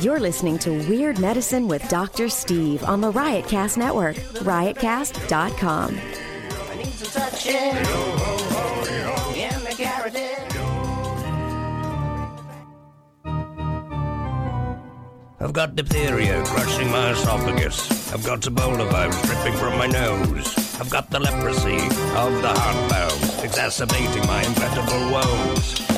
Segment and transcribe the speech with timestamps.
[0.00, 2.28] You're listening to Weird Medicine with Dr.
[2.28, 4.14] Steve on the Riotcast Network,
[4.46, 5.98] riotcast.com.
[15.40, 18.12] I've got diphtheria crushing my esophagus.
[18.12, 20.80] I've got Ebola virus dripping from my nose.
[20.80, 25.97] I've got the leprosy of the heart valve, exacerbating my incredible woes.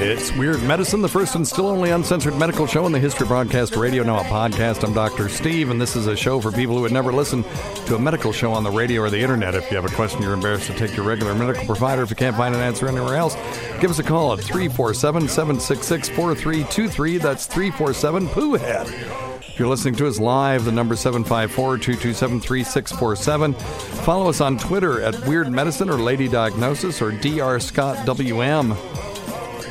[0.00, 3.30] It's Weird Medicine, the first and still only uncensored medical show in the history of
[3.30, 4.84] broadcast radio, now a podcast.
[4.84, 5.28] I'm Dr.
[5.28, 7.42] Steve, and this is a show for people who would never listen
[7.86, 9.56] to a medical show on the radio or the internet.
[9.56, 12.02] If you have a question, you're embarrassed to take your regular medical provider.
[12.02, 13.34] If you can't find an answer anywhere else,
[13.80, 17.18] give us a call at 347 766 4323.
[17.18, 18.86] That's 347 Pooh Head.
[18.86, 23.60] If you're listening to us live, the number 754-227-3647.
[24.04, 27.58] Follow us on Twitter at Weird Medicine or Lady Diagnosis or Dr.
[27.58, 28.76] Scott WM.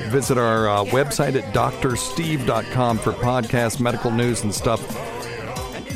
[0.08, 4.82] Visit our uh, website at drsteve.com for podcasts, medical news, and stuff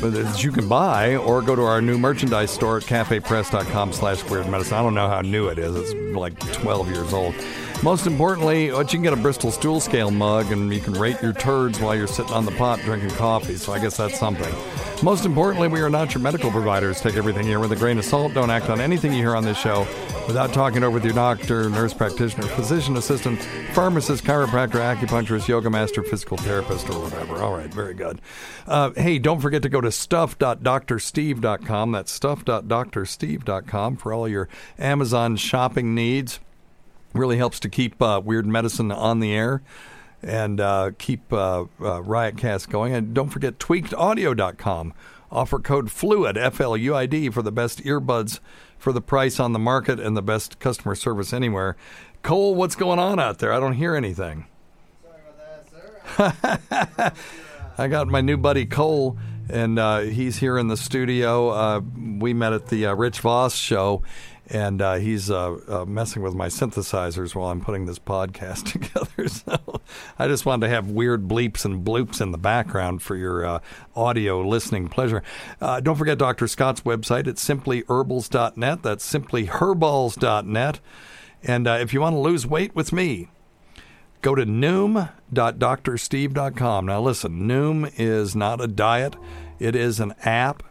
[0.00, 4.48] that you can buy, or go to our new merchandise store at cafepress.com slash weird
[4.48, 4.74] medicine.
[4.74, 5.76] I don't know how new it is.
[5.76, 7.34] It's like 12 years old.
[7.82, 11.32] Most importantly, you can get a Bristol stool scale mug and you can rate your
[11.32, 13.56] turds while you're sitting on the pot drinking coffee.
[13.56, 14.52] So I guess that's something.
[15.02, 17.00] Most importantly, we are not your medical providers.
[17.00, 18.34] Take everything here with a grain of salt.
[18.34, 19.86] Don't act on anything you hear on this show
[20.26, 23.40] without talking over with your doctor, nurse practitioner, physician assistant,
[23.72, 27.42] pharmacist, chiropractor, acupuncturist, yoga master, physical therapist, or whatever.
[27.42, 28.20] All right, very good.
[28.66, 31.92] Uh, hey, don't forget to go to stuff.drsteve.com.
[31.92, 36.40] That's stuff.drsteve.com for all your Amazon shopping needs.
[37.14, 39.62] Really helps to keep uh, Weird Medicine on the air
[40.22, 42.94] and uh, keep uh, uh, Riotcast going.
[42.94, 44.94] And don't forget tweakedaudio.com.
[45.30, 48.38] Offer code FLUID, F L U I D, for the best earbuds
[48.82, 51.76] for the price on the market and the best customer service anywhere.
[52.24, 53.52] Cole, what's going on out there?
[53.52, 54.46] I don't hear anything.
[55.04, 55.20] Sorry
[56.34, 57.22] about that, sir.
[57.78, 59.16] I got my new buddy Cole,
[59.48, 61.50] and uh, he's here in the studio.
[61.50, 61.80] Uh,
[62.18, 64.02] we met at the uh, Rich Voss show,
[64.48, 69.28] and uh, he's uh, uh, messing with my synthesizers while I'm putting this podcast together.
[69.28, 69.80] So
[70.18, 73.60] I just wanted to have weird bleeps and bloops in the background for your uh,
[73.94, 75.22] audio listening pleasure.
[75.60, 76.48] Uh, don't forget Dr.
[76.48, 77.26] Scott's website.
[77.26, 78.82] It's simplyherbals.net.
[78.82, 80.80] That's simplyherbals.net.
[81.44, 83.28] And uh, if you want to lose weight with me,
[84.20, 86.86] go to noom.drsteve.com.
[86.86, 89.16] Now, listen, Noom is not a diet,
[89.58, 90.62] it is an app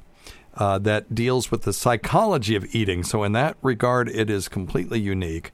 [0.55, 3.03] uh, that deals with the psychology of eating.
[3.03, 5.51] So, in that regard, it is completely unique.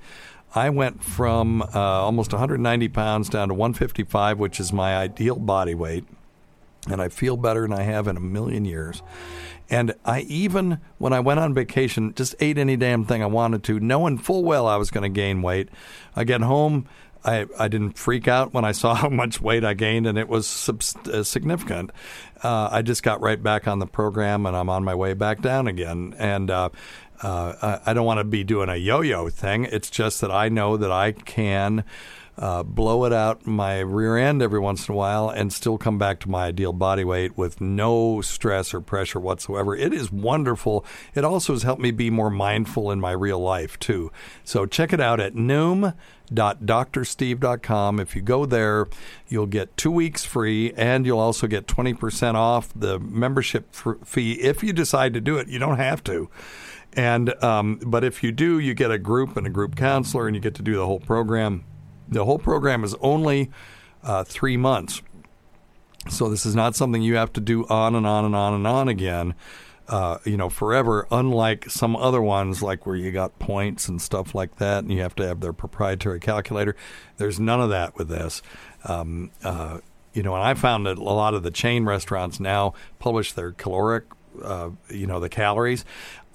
[0.55, 5.75] I went from uh, almost 190 pounds down to 155, which is my ideal body
[5.75, 6.05] weight.
[6.89, 9.01] And I feel better than I have in a million years.
[9.69, 13.63] And I even, when I went on vacation, just ate any damn thing I wanted
[13.65, 15.67] to, knowing full well I was going to gain weight.
[16.15, 16.87] I get home,
[17.23, 20.27] I, I didn't freak out when I saw how much weight I gained, and it
[20.27, 21.91] was sub- uh, significant.
[22.43, 25.41] Uh, I just got right back on the program, and I'm on my way back
[25.41, 26.15] down again.
[26.17, 26.69] And uh,
[27.21, 29.65] uh, I, I don't want to be doing a yo-yo thing.
[29.65, 31.83] It's just that I know that I can.
[32.37, 35.97] Uh, blow it out my rear end every once in a while and still come
[35.97, 39.75] back to my ideal body weight with no stress or pressure whatsoever.
[39.75, 40.85] It is wonderful.
[41.15, 44.11] It also has helped me be more mindful in my real life, too.
[44.43, 47.99] So check it out at noom.drsteve.com.
[47.99, 48.85] If you go there,
[49.27, 53.73] you'll get two weeks free and you'll also get 20% off the membership
[54.05, 55.47] fee if you decide to do it.
[55.47, 56.29] You don't have to.
[56.93, 60.35] And um, but if you do, you get a group and a group counselor, and
[60.35, 61.63] you get to do the whole program.
[62.09, 63.49] The whole program is only
[64.03, 65.01] uh, three months.
[66.09, 68.65] So this is not something you have to do on and on and on and
[68.65, 69.35] on again,
[69.89, 71.05] uh, you know, forever.
[71.11, 75.01] Unlike some other ones, like where you got points and stuff like that, and you
[75.01, 76.75] have to have their proprietary calculator.
[77.17, 78.41] There's none of that with this.
[78.85, 79.79] Um, uh,
[80.13, 83.51] you know, and I found that a lot of the chain restaurants now publish their
[83.51, 84.05] caloric,
[84.41, 85.85] uh, you know, the calories.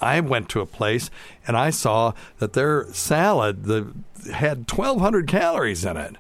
[0.03, 1.11] I went to a place
[1.47, 3.93] and I saw that their salad the,
[4.33, 6.17] had 1,200 calories in it.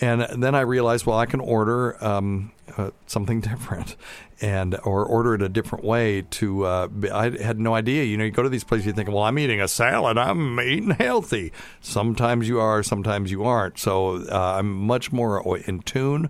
[0.00, 3.96] And then I realized, well, I can order um, uh, something different,
[4.40, 6.22] and or order it a different way.
[6.22, 8.04] To uh, I had no idea.
[8.04, 10.16] You know, you go to these places, you think, well, I'm eating a salad.
[10.16, 11.52] I'm eating healthy.
[11.80, 13.78] Sometimes you are, sometimes you aren't.
[13.78, 16.28] So uh, I'm much more in tune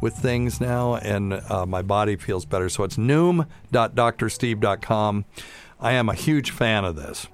[0.00, 2.68] with things now, and uh, my body feels better.
[2.68, 5.24] So it's noom.drsteve.com.
[5.82, 7.26] I am a huge fan of this.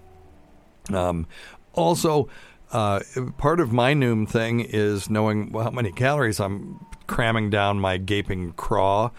[0.92, 1.28] Um,
[1.74, 2.28] Also,
[2.72, 3.00] uh,
[3.36, 8.50] part of my Noom thing is knowing how many calories I'm cramming down my gaping
[8.52, 9.10] craw.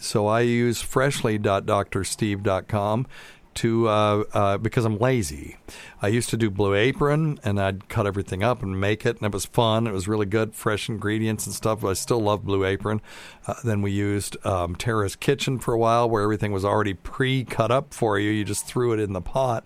[0.00, 3.06] So I use freshly.drsteve.com
[3.54, 5.56] to uh, uh, because I'm lazy.
[6.02, 9.26] I used to do Blue Apron, and I'd cut everything up and make it, and
[9.26, 9.86] it was fun.
[9.86, 11.80] It was really good, fresh ingredients and stuff.
[11.80, 13.00] But I still love Blue Apron.
[13.46, 17.92] Uh, then we used um, Kitchen for a while, where everything was already pre-cut up
[17.92, 18.30] for you.
[18.30, 19.64] You just threw it in the pot.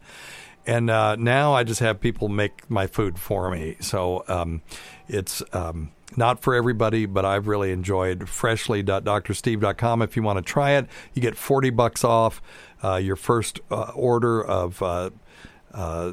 [0.66, 3.76] And uh, now I just have people make my food for me.
[3.81, 4.62] So um,
[5.08, 10.02] it's um, not for everybody, but I've really enjoyed freshly.drsteve.com.
[10.02, 12.43] If you want to try it, you get 40 bucks off
[12.82, 15.11] uh, your first uh, order of uh,
[15.72, 16.12] uh,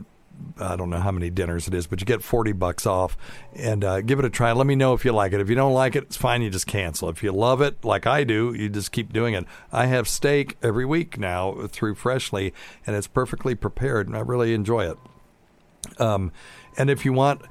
[0.60, 3.18] I don't know how many dinners it is, but you get 40 bucks off
[3.56, 4.52] and uh, give it a try.
[4.52, 5.42] Let me know if you like it.
[5.42, 6.42] If you don't like it, it's fine.
[6.42, 7.10] You just cancel.
[7.10, 9.46] If you love it, like I do, you just keep doing it.
[9.72, 12.54] I have steak every week now through Freshly,
[12.86, 14.98] and it's perfectly prepared, and I really enjoy it.
[16.00, 16.32] Um,
[16.78, 17.42] and if you want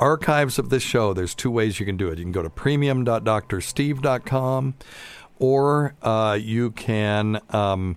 [0.00, 2.18] archives of this show, there's two ways you can do it.
[2.18, 4.74] You can go to premium.drsteve.com
[5.38, 7.40] or uh, you can.
[7.50, 7.96] Um,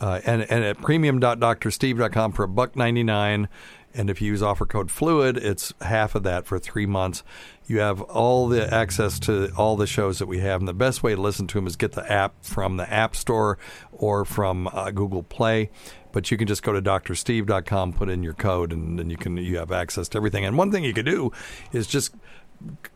[0.00, 3.48] uh, and, and at premium.drsteve.com for a buck 99
[3.94, 7.22] and if you use offer code fluid it's half of that for three months
[7.66, 11.02] you have all the access to all the shows that we have and the best
[11.02, 13.56] way to listen to them is get the app from the app store
[13.92, 15.70] or from uh, google play
[16.14, 19.36] but you can just go to drsteve.com put in your code and then you can
[19.36, 21.30] you have access to everything and one thing you could do
[21.72, 22.14] is just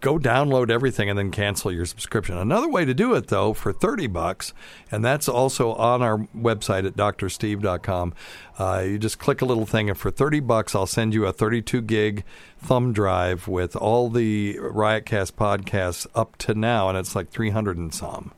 [0.01, 2.39] go download everything and then cancel your subscription.
[2.39, 4.55] Another way to do it though for 30 bucks
[4.91, 8.15] and that's also on our website at drsteve.com.
[8.57, 11.33] Uh, you just click a little thing and for 30 bucks I'll send you a
[11.33, 12.25] 32 gig
[12.59, 17.93] thumb drive with all the Riotcast podcasts up to now and it's like 300 and
[17.93, 18.33] some.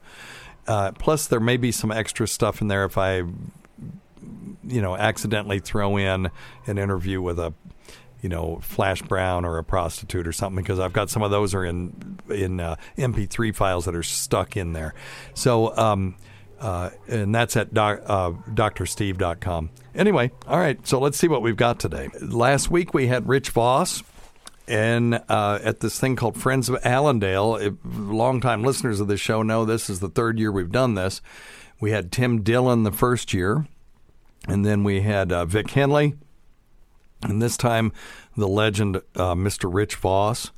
[0.66, 3.24] Uh, plus there may be some extra stuff in there if I
[4.64, 6.30] you know accidentally throw in
[6.66, 7.54] an interview with a
[8.22, 11.54] you know, Flash Brown or a prostitute or something because I've got some of those
[11.54, 14.94] are in in uh, MP3 files that are stuck in there.
[15.34, 16.16] So, um,
[16.60, 19.70] uh, and that's at doc, uh, drsteve.com.
[19.94, 22.08] Anyway, all right, so let's see what we've got today.
[22.20, 24.02] Last week we had Rich Voss
[24.68, 27.60] and uh, at this thing called Friends of Allandale.
[27.60, 31.22] If longtime listeners of this show know this is the third year we've done this.
[31.80, 33.66] We had Tim Dillon the first year,
[34.48, 36.14] and then we had uh, Vic Henley
[37.22, 37.92] and this time,
[38.36, 39.72] the legend, uh, Mr.
[39.72, 40.50] Rich Voss.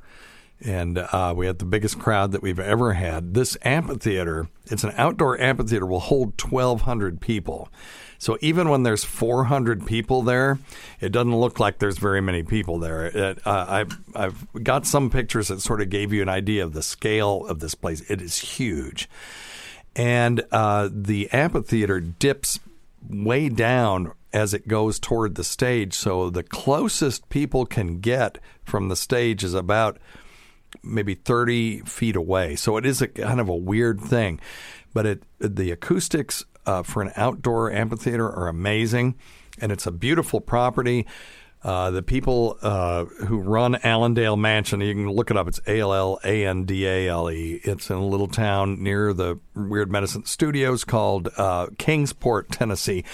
[0.65, 3.33] And uh, we had the biggest crowd that we've ever had.
[3.33, 7.67] This amphitheater, it's an outdoor amphitheater, will hold 1,200 people.
[8.17, 10.59] So even when there's 400 people there,
[11.01, 13.07] it doesn't look like there's very many people there.
[13.07, 16.71] It, uh, I've, I've got some pictures that sort of gave you an idea of
[16.71, 18.09] the scale of this place.
[18.09, 19.09] It is huge.
[19.97, 22.61] And uh, the amphitheater dips
[23.09, 25.93] way down as it goes toward the stage.
[25.93, 29.99] So the closest people can get from the stage is about
[30.81, 32.55] maybe 30 feet away.
[32.55, 34.39] So it is a kind of a weird thing.
[34.93, 39.15] But it, the acoustics uh, for an outdoor amphitheater are amazing,
[39.59, 41.05] and it's a beautiful property.
[41.63, 45.47] Uh, the people uh, who run Allandale Mansion, you can look it up.
[45.47, 47.61] It's A L L A N D A L E.
[47.63, 53.05] It's in a little town near the Weird Medicine Studios called uh, Kingsport, Tennessee.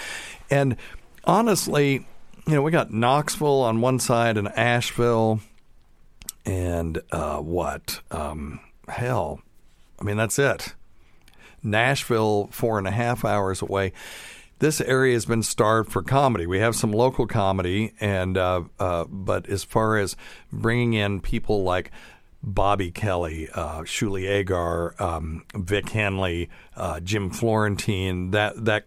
[0.50, 0.78] And
[1.25, 2.07] honestly,
[2.48, 5.42] you know, we got Knoxville on one side and Asheville,
[6.44, 8.02] and uh, what?
[8.09, 9.42] Um, hell,
[10.00, 10.74] I mean, that's it.
[11.62, 13.94] Nashville, four and a half hours away.
[14.59, 16.45] This area has been starved for comedy.
[16.45, 20.16] We have some local comedy, and uh, uh, but as far as
[20.51, 21.92] bringing in people like
[22.44, 28.85] Bobby Kelly, uh, Shuli Egar, um, Vic Henley, uh, Jim Florentine, that that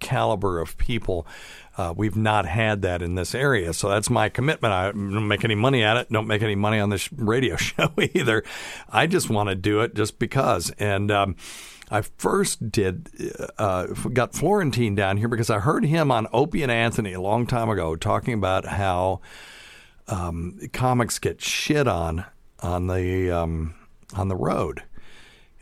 [0.00, 1.26] caliber of people.
[1.78, 3.72] Uh, we've not had that in this area.
[3.72, 4.74] So that's my commitment.
[4.74, 6.12] I don't make any money at it.
[6.12, 8.42] Don't make any money on this radio show either.
[8.88, 10.70] I just want to do it just because.
[10.78, 11.36] And um,
[11.90, 13.10] I first did
[13.58, 17.46] uh, got Florentine down here because I heard him on Opie and Anthony a long
[17.46, 19.20] time ago talking about how
[20.06, 22.24] um, comics get shit on
[22.60, 23.74] on the um,
[24.14, 24.84] on the road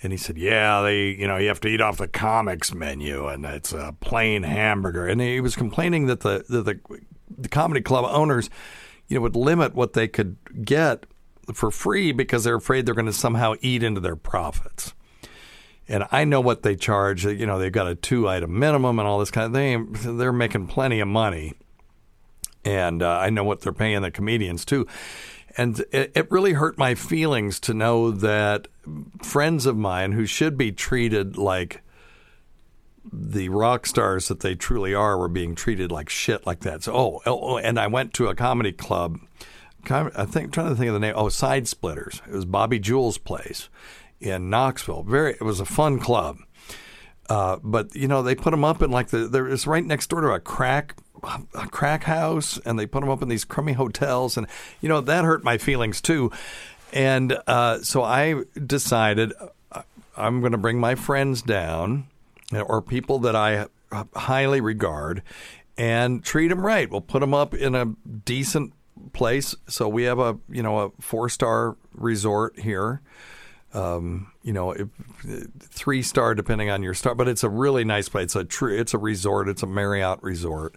[0.03, 3.27] and he said, "Yeah, they, you know, you have to eat off the comics menu,
[3.27, 6.79] and it's a plain hamburger." And he was complaining that the the,
[7.37, 8.49] the comedy club owners,
[9.09, 11.07] you know, would limit what they could get
[11.53, 14.95] for free because they're afraid they're going to somehow eat into their profits.
[15.89, 17.25] And I know what they charge.
[17.25, 20.19] You know, they've got a two item minimum and all this kind of thing.
[20.19, 21.55] They're making plenty of money,
[22.65, 24.87] and uh, I know what they're paying the comedians too.
[25.57, 28.69] And it, it really hurt my feelings to know that
[29.23, 31.83] friends of mine who should be treated like
[33.11, 36.85] the rock stars that they truly are were being treated like shit like that.
[36.85, 39.19] So, oh, oh and I went to a comedy club.
[39.91, 41.15] I think trying to think of the name.
[41.17, 42.21] Oh, Side Splitters.
[42.27, 43.71] It was Bobby Jewell's place
[44.21, 45.03] in Knoxville.
[45.05, 46.39] Very, it was a fun club.
[47.29, 50.09] Uh, but you know, they put them up in like the there is right next
[50.09, 53.73] door to a crack a crack house, and they put them up in these crummy
[53.73, 54.47] hotels, and
[54.81, 56.31] you know that hurt my feelings too.
[56.93, 59.33] And uh, so I decided
[59.71, 59.83] uh,
[60.17, 62.07] I'm going to bring my friends down
[62.53, 63.67] or people that I
[64.15, 65.23] highly regard
[65.77, 66.91] and treat them right.
[66.91, 67.87] We'll put them up in a
[68.25, 68.73] decent
[69.13, 69.55] place.
[69.69, 73.01] So we have a you know a four star resort here.
[73.75, 74.75] Um, you know,
[75.61, 78.25] three star depending on your star, but it's a really nice place.
[78.25, 79.49] It's a true, it's a resort.
[79.49, 80.75] It's a Marriott resort,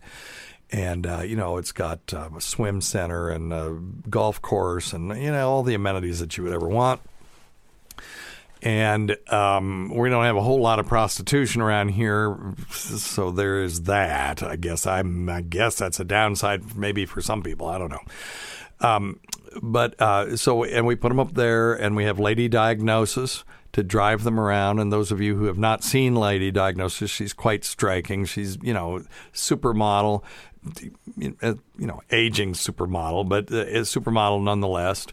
[0.71, 3.79] and uh, you know it's got uh, a swim center and a
[4.09, 6.99] golf course and you know all the amenities that you would ever want
[8.63, 13.83] and um, we don't have a whole lot of prostitution around here, so there is
[13.83, 14.43] that.
[14.43, 15.29] I guess I'm.
[15.29, 17.67] I guess that's a downside, maybe for some people.
[17.67, 18.03] I don't know.
[18.81, 19.19] Um,
[19.61, 23.83] but uh, so, and we put them up there, and we have Lady Diagnosis to
[23.83, 24.79] drive them around.
[24.79, 28.25] And those of you who have not seen Lady Diagnosis, she's quite striking.
[28.25, 30.23] She's you know supermodel,
[31.17, 31.35] you
[31.77, 35.07] know aging supermodel, but a supermodel nonetheless.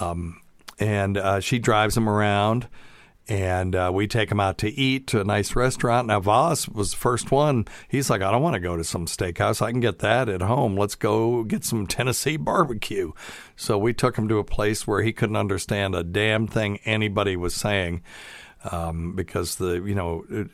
[0.00, 0.40] Um,
[0.78, 2.68] and uh, she drives them around.
[3.28, 6.06] And uh, we take him out to eat to a nice restaurant.
[6.06, 7.66] Now, Voss was the first one.
[7.88, 9.60] He's like, I don't want to go to some steakhouse.
[9.60, 10.76] I can get that at home.
[10.76, 13.12] Let's go get some Tennessee barbecue.
[13.56, 17.36] So we took him to a place where he couldn't understand a damn thing anybody
[17.36, 18.02] was saying
[18.70, 20.48] um, because the, you know, it,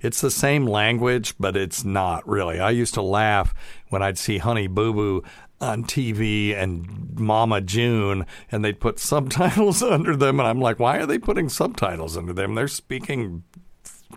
[0.00, 2.60] it's the same language, but it's not really.
[2.60, 3.54] I used to laugh
[3.88, 5.22] when I'd see Honey Boo Boo
[5.60, 10.38] on TV and Mama June, and they'd put subtitles under them.
[10.38, 12.54] And I'm like, why are they putting subtitles under them?
[12.54, 13.42] They're speaking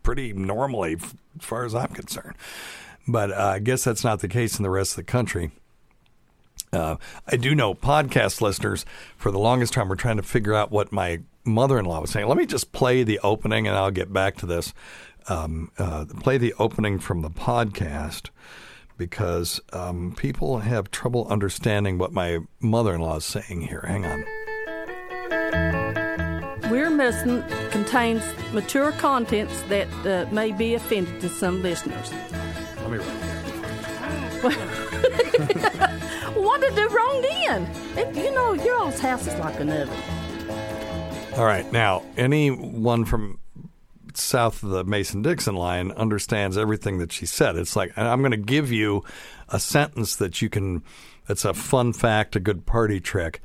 [0.03, 0.97] pretty normally,
[1.39, 2.35] as far as I'm concerned.
[3.07, 5.51] But uh, I guess that's not the case in the rest of the country.
[6.71, 8.85] Uh, I do know podcast listeners
[9.17, 12.11] for the longest time were trying to figure out what my mother in law was
[12.11, 12.27] saying.
[12.27, 14.73] Let me just play the opening and I'll get back to this.
[15.27, 18.29] Um, uh, play the opening from the podcast
[18.99, 23.81] because um, people have trouble understanding what my mother in law is saying here.
[23.87, 24.23] Hang on.
[26.69, 28.21] We're Medicine contains
[28.53, 32.11] mature contents that uh, may be offended to some listeners.
[32.77, 33.07] Let me write
[36.35, 37.67] what did do wrong then?
[37.97, 39.97] It, you know, your all's house is like an oven.
[41.35, 41.69] All right.
[41.71, 43.39] Now, anyone from
[44.15, 47.55] south of the Mason Dixon line understands everything that she said.
[47.55, 49.03] It's like I'm going to give you
[49.49, 50.83] a sentence that you can.
[51.27, 53.41] That's a fun fact, a good party trick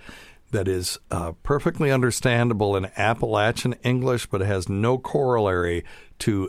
[0.54, 5.85] that is uh, perfectly understandable in Appalachian English, but has no corollary
[6.21, 6.49] to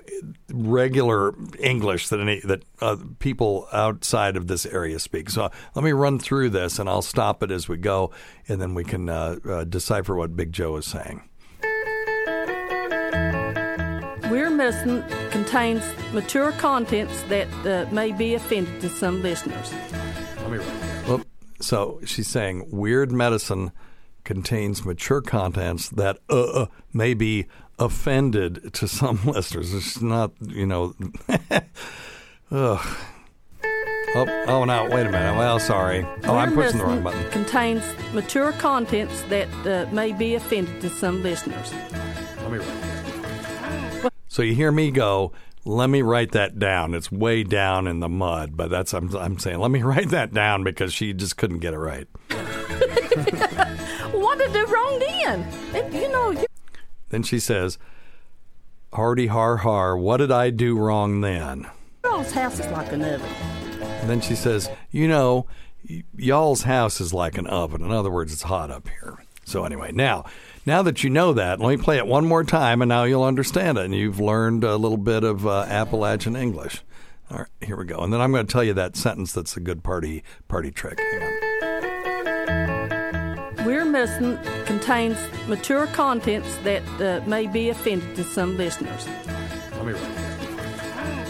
[0.54, 5.30] regular English that any, that uh, people outside of this area speak.
[5.30, 8.12] So let me run through this, and I'll stop it as we go,
[8.48, 11.28] and then we can uh, uh decipher what Big Joe is saying.
[14.56, 15.84] We're Medicine contains
[16.14, 19.74] mature contents that uh, may be offended to some listeners.
[20.38, 20.60] Let me
[21.06, 21.22] well,
[21.60, 23.74] so she's saying Weird Medicine
[24.24, 27.48] contains mature contents that uh, uh may be
[27.80, 29.74] offended to some listeners.
[29.74, 30.96] It's not, you know.
[32.52, 32.98] Ugh.
[34.18, 35.38] Oh, oh, no, wait a minute.
[35.38, 36.08] Well, sorry.
[36.24, 37.30] Oh, I'm pushing the wrong button.
[37.32, 37.84] Contains
[38.14, 41.74] mature contents that uh, may be offended to some listeners.
[42.42, 42.85] Let me
[44.36, 45.32] so you hear me go,
[45.64, 46.94] let me write that down.
[46.94, 50.34] It's way down in the mud, but that's I'm, I'm saying let me write that
[50.34, 52.06] down because she just couldn't get it right.
[54.12, 55.48] what did do wrong then?
[55.74, 56.32] It, you know.
[56.32, 56.48] You-
[57.12, 57.78] then she says,
[58.92, 61.68] "Hardy har har, what did I do wrong then?"
[62.04, 63.30] Y'all's house is like an oven.
[64.02, 65.46] And then she says, "You know,
[65.90, 67.82] y- y'all's house is like an oven.
[67.86, 70.26] In other words, it's hot up here." So anyway, now
[70.66, 73.24] now that you know that, let me play it one more time, and now you'll
[73.24, 76.82] understand it, and you've learned a little bit of uh, Appalachian English.
[77.30, 79.56] All right, here we go, and then I'm going to tell you that sentence that's
[79.58, 81.00] a good party party trick.
[83.66, 85.18] We're Medicine contains
[85.48, 89.08] mature contents that uh, may be offended to some listeners.
[89.72, 90.02] Let me write.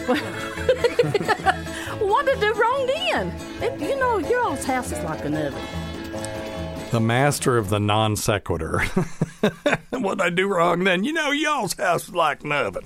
[2.01, 3.33] what did do wrong then?
[3.61, 5.61] It, you know, your all's house is like an oven
[6.95, 8.81] the master of the non sequitur.
[9.91, 11.03] what I do wrong then?
[11.03, 12.83] You know, y'all's house is like nothing.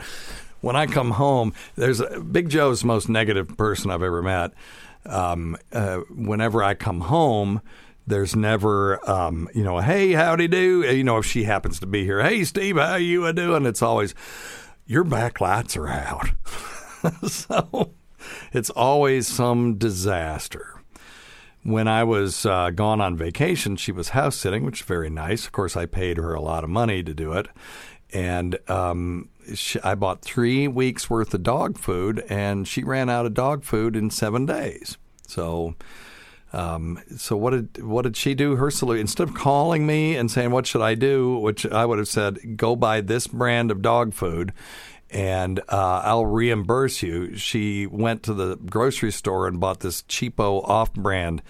[0.62, 4.52] When I come home, there's a, Big Joe's most negative person I've ever met.
[5.06, 7.62] Um, uh, whenever I come home,
[8.08, 10.82] there's never, um, you know, hey, howdy do.
[10.82, 13.66] You know, if she happens to be here, hey, Steve, how you a doing?
[13.66, 14.14] It's always,
[14.86, 16.32] your back lights are out.
[17.28, 17.94] so
[18.52, 20.79] it's always some disaster.
[21.64, 25.46] When I was uh, gone on vacation, she was house sitting, which is very nice.
[25.46, 27.48] Of course, I paid her a lot of money to do it.
[28.12, 33.26] And um, she, I bought three weeks worth of dog food, and she ran out
[33.26, 34.98] of dog food in seven days.
[35.28, 35.76] So,
[36.54, 38.56] um, so what did what did she do?
[38.56, 42.00] Her solution instead of calling me and saying what should I do, which I would
[42.00, 44.54] have said, go buy this brand of dog food,
[45.10, 47.36] and uh, I'll reimburse you.
[47.36, 51.42] She went to the grocery store and bought this cheapo off-brand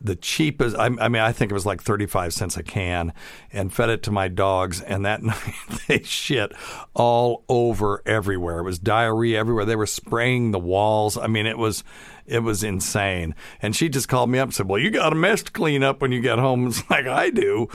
[0.00, 0.76] the cheapest.
[0.78, 3.12] I, mean, I think it was like thirty-five cents a can,
[3.52, 4.80] and fed it to my dogs.
[4.80, 5.54] And that night
[5.86, 6.52] they shit
[6.94, 8.60] all over everywhere.
[8.60, 9.64] It was diarrhea everywhere.
[9.64, 11.16] They were spraying the walls.
[11.16, 11.84] I mean, it was
[12.26, 13.34] it was insane.
[13.60, 15.82] And she just called me up and said, "Well, you got a mess to clean
[15.82, 17.68] up when you get home." It's like I do.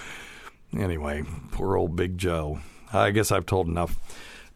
[0.78, 2.60] Anyway, poor old Big Joe.
[2.92, 3.98] I guess I've told enough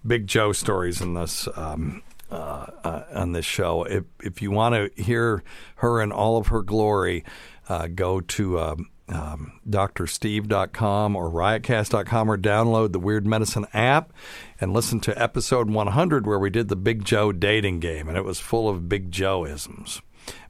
[0.06, 1.48] Big Joe stories in this.
[1.56, 3.84] Um, uh, uh, on this show.
[3.84, 5.44] If if you want to hear
[5.78, 7.24] her in all of her glory,
[7.70, 14.12] uh, go to um, um, drsteve.com or riotcast.com or download the Weird Medicine app
[14.60, 18.26] and listen to episode 100 where we did the Big Joe dating game, and it
[18.26, 20.02] was full of Big Joe isms.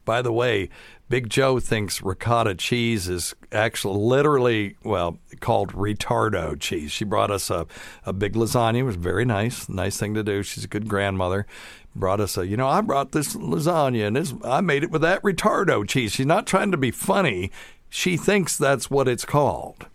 [0.04, 0.68] By the way,
[1.08, 6.92] Big Joe thinks ricotta cheese is actually literally, well, called retardo cheese.
[6.92, 7.66] She brought us a,
[8.04, 8.78] a big lasagna.
[8.78, 9.68] It was very nice.
[9.68, 10.42] Nice thing to do.
[10.42, 11.46] She's a good grandmother
[11.94, 15.02] brought us a, you know, I brought this lasagna and this, I made it with
[15.02, 16.12] that retardo cheese.
[16.12, 17.50] She's not trying to be funny.
[17.88, 19.86] She thinks that's what it's called.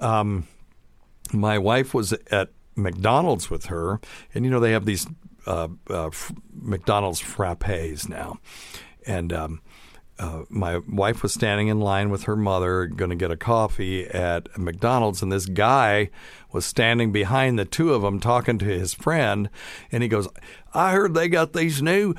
[0.00, 0.46] Um,
[1.32, 4.00] my wife was at McDonald's with her,
[4.34, 5.06] and you know they have these
[5.46, 6.10] uh, uh,
[6.52, 8.38] McDonald's frappes now,
[9.06, 9.60] and um,
[10.18, 14.06] uh, my wife was standing in line with her mother, going to get a coffee
[14.06, 16.10] at McDonald's, and this guy
[16.52, 19.50] was standing behind the two of them talking to his friend,
[19.90, 20.28] and he goes,
[20.72, 22.14] "I heard they got these new."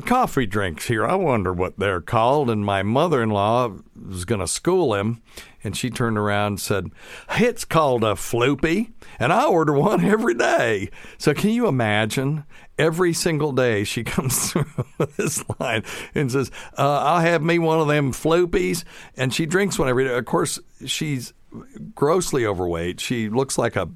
[0.00, 1.04] Coffee drinks here.
[1.04, 2.50] I wonder what they're called.
[2.50, 5.22] And my mother in law was going to school him.
[5.62, 6.90] And she turned around and said,
[7.38, 8.92] It's called a floopy.
[9.18, 10.90] And I order one every day.
[11.18, 12.44] So can you imagine?
[12.80, 14.64] every single day she comes through
[15.16, 15.84] this line
[16.14, 18.84] and says, uh, "I'll have me one of them floopies,"
[19.16, 20.16] and she drinks one every day.
[20.16, 21.32] Of course, she's
[21.94, 23.00] grossly overweight.
[23.00, 23.90] She looks like a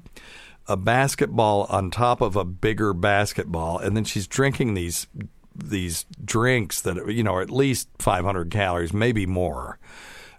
[0.67, 5.07] a basketball on top of a bigger basketball, and then she's drinking these
[5.55, 9.79] these drinks that you know are at least 500 calories, maybe more.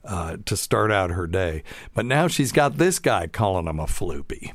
[0.05, 3.87] Uh, to start out her day, but now she's got this guy calling him a
[3.87, 4.53] floopy.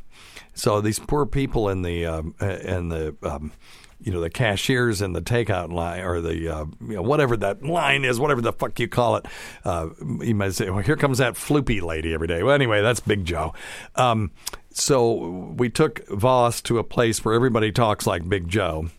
[0.54, 3.52] So these poor people in the um, in the um,
[4.00, 7.64] you know the cashiers in the takeout line or the uh, you know, whatever that
[7.64, 9.26] line is, whatever the fuck you call it.
[9.64, 13.00] Uh, you might say, "Well, here comes that floopy lady every day." Well, anyway, that's
[13.00, 13.54] Big Joe.
[13.96, 14.32] Um,
[14.72, 18.90] so we took Voss to a place where everybody talks like Big Joe.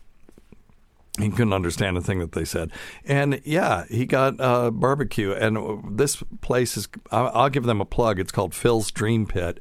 [1.19, 2.71] He couldn't understand a thing that they said,
[3.05, 5.31] and yeah, he got uh, barbecue.
[5.31, 8.19] And this place is, I'll give them a plug.
[8.19, 9.59] It's called Phil's Dream Pit,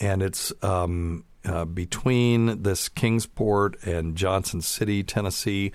[0.00, 5.70] and it's um, uh, between this Kingsport and Johnson City, Tennessee.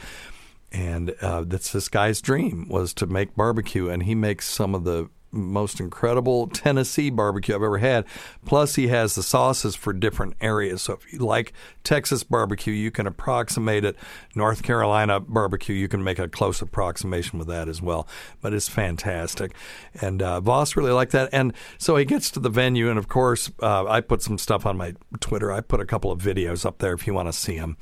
[0.74, 4.84] And uh, that's this guy's dream was to make barbecue, and he makes some of
[4.84, 8.06] the most incredible Tennessee barbecue I've ever had.
[8.46, 10.82] Plus, he has the sauces for different areas.
[10.82, 13.96] So, if you like Texas barbecue, you can approximate it.
[14.36, 18.08] North Carolina barbecue, you can make a close approximation with that as well.
[18.42, 19.54] But it's fantastic.
[20.02, 21.30] And uh, Voss really liked that.
[21.32, 24.66] And so he gets to the venue, and of course, uh, I put some stuff
[24.66, 25.52] on my Twitter.
[25.52, 27.78] I put a couple of videos up there if you want to see them.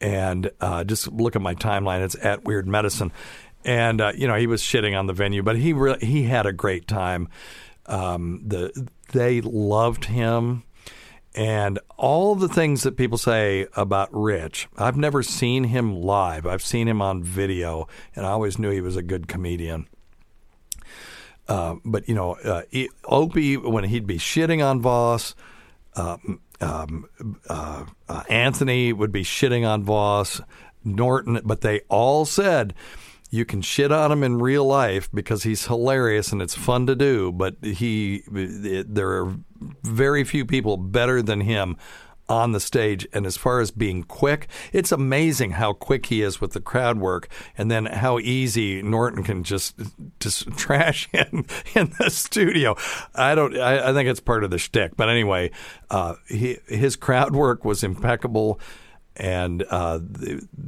[0.00, 2.04] And uh, just look at my timeline.
[2.04, 3.12] It's at Weird Medicine
[3.64, 6.52] and uh, you know he was shitting on the venue, but he he had a
[6.52, 7.28] great time.
[7.86, 10.64] Um, the they loved him,
[11.34, 14.68] and all the things that people say about Rich.
[14.76, 16.46] I've never seen him live.
[16.46, 19.88] I've seen him on video, and I always knew he was a good comedian.
[21.48, 22.62] Uh, but you know, uh,
[23.04, 25.34] Opie when he'd be shitting on Voss.
[25.96, 27.08] Um, um,
[27.48, 30.40] uh, uh, Anthony would be shitting on Voss,
[30.84, 32.74] Norton, but they all said
[33.30, 36.94] you can shit on him in real life because he's hilarious and it's fun to
[36.94, 39.36] do, but he there are
[39.82, 41.76] very few people better than him
[42.28, 43.06] on the stage.
[43.12, 46.98] And as far as being quick, it's amazing how quick he is with the crowd
[46.98, 49.78] work, and then how easy Norton can just
[50.20, 52.76] just trash him in the studio.
[53.14, 53.56] I don't.
[53.58, 54.96] I, I think it's part of the shtick.
[54.96, 55.50] But anyway,
[55.90, 58.60] uh, he, his crowd work was impeccable
[59.18, 60.00] and uh,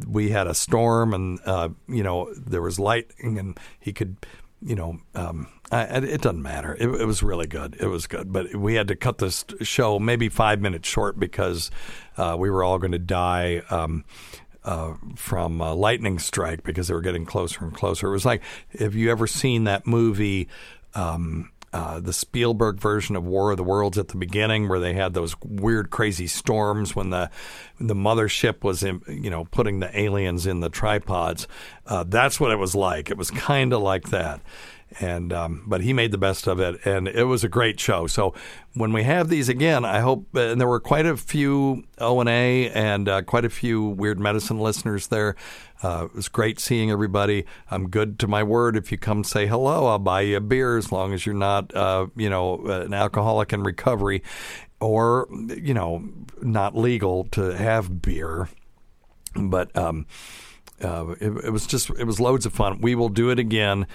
[0.06, 4.16] we had a storm, and uh, you know there was lightning, and he could
[4.62, 6.74] you know, um, I, it doesn't matter.
[6.78, 7.76] It, it, was really good.
[7.80, 11.70] It was good, but we had to cut this show maybe five minutes short because
[12.18, 13.62] uh, we were all going to die.
[13.70, 14.04] Um,
[14.62, 18.08] uh, from a lightning strike because they were getting closer and closer.
[18.08, 18.42] It was like,
[18.78, 20.48] have you ever seen that movie?
[20.94, 24.94] Um, uh, the Spielberg version of War of the Worlds at the beginning, where they
[24.94, 27.30] had those weird, crazy storms when the
[27.78, 31.46] the mothership was, in, you know, putting the aliens in the tripods.
[31.87, 33.11] Uh, that's what it was like.
[33.11, 34.40] It was kind of like that
[34.98, 38.07] and um, but he made the best of it, and it was a great show.
[38.07, 38.35] So
[38.74, 42.29] when we have these again, I hope, and there were quite a few O and
[42.29, 45.37] A and uh, quite a few Weird Medicine listeners there.
[45.83, 47.46] Uh, it was great seeing everybody.
[47.70, 48.76] I'm good to my word.
[48.76, 51.74] If you come say hello, I'll buy you a beer as long as you're not,
[51.74, 54.22] uh, you know, an alcoholic in recovery,
[54.81, 56.03] or you know,
[56.42, 58.48] not legal to have beer.
[59.37, 60.07] But um,
[60.83, 62.81] uh, it, it, was just it was loads of fun.
[62.81, 63.87] We will do it again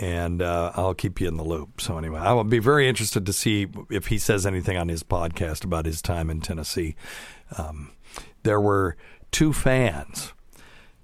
[0.00, 1.80] and uh, I'll keep you in the loop.
[1.80, 5.02] So anyway, I will be very interested to see if he says anything on his
[5.02, 6.96] podcast about his time in Tennessee.
[7.56, 7.92] Um,
[8.42, 8.96] there were
[9.30, 10.32] two fans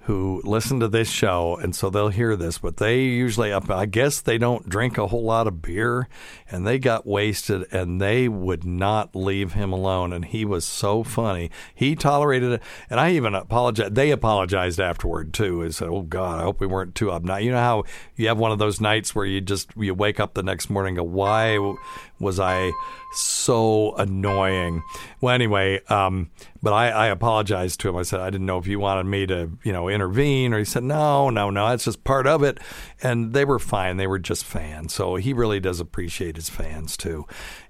[0.04, 2.58] who listen to this show, and so they'll hear this.
[2.58, 6.08] But they usually, I guess, they don't drink a whole lot of beer,
[6.50, 10.12] and they got wasted, and they would not leave him alone.
[10.12, 11.50] And he was so funny.
[11.74, 13.94] He tolerated it, and I even apologized.
[13.94, 15.62] They apologized afterward too.
[15.62, 17.84] They said, "Oh God, I hope we weren't too obnoxious." You know how
[18.16, 20.98] you have one of those nights where you just you wake up the next morning,
[20.98, 21.58] and go, "Why
[22.20, 22.70] was I?"
[23.12, 24.82] so annoying.
[25.20, 26.30] Well, anyway, um,
[26.62, 27.96] but I, I apologized to him.
[27.96, 30.64] I said I didn't know if you wanted me to, you know, intervene, or he
[30.64, 32.58] said no, no, no, that's just part of it.
[33.02, 33.96] And they were fine.
[33.96, 34.94] They were just fans.
[34.94, 37.26] So he really does appreciate his fans too,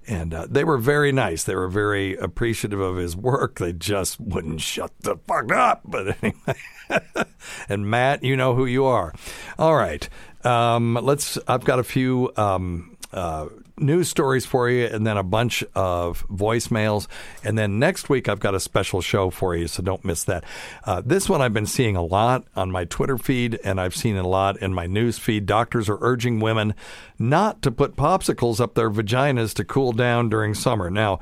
[0.07, 1.45] and uh, they were very nice.
[1.45, 3.59] They were very appreciative of his work.
[3.59, 5.83] They just wouldn't shut the fuck up.
[5.85, 7.25] But anyway,
[7.69, 9.15] and Matt, you know who you are.
[9.59, 10.09] All right.
[10.45, 11.39] Um, let's.
[11.47, 13.47] I've got a few um, uh,
[13.81, 17.07] news stories for you and then a bunch of voicemails.
[17.43, 20.45] And then next week, I've got a special show for you, so don't miss that.
[20.85, 24.17] Uh, this one I've been seeing a lot on my Twitter feed, and I've seen
[24.17, 25.47] a lot in my news feed.
[25.47, 26.75] Doctors are urging women
[27.19, 30.91] not to put popsicles up their vaginas to cool down during summer.
[30.91, 31.21] Now,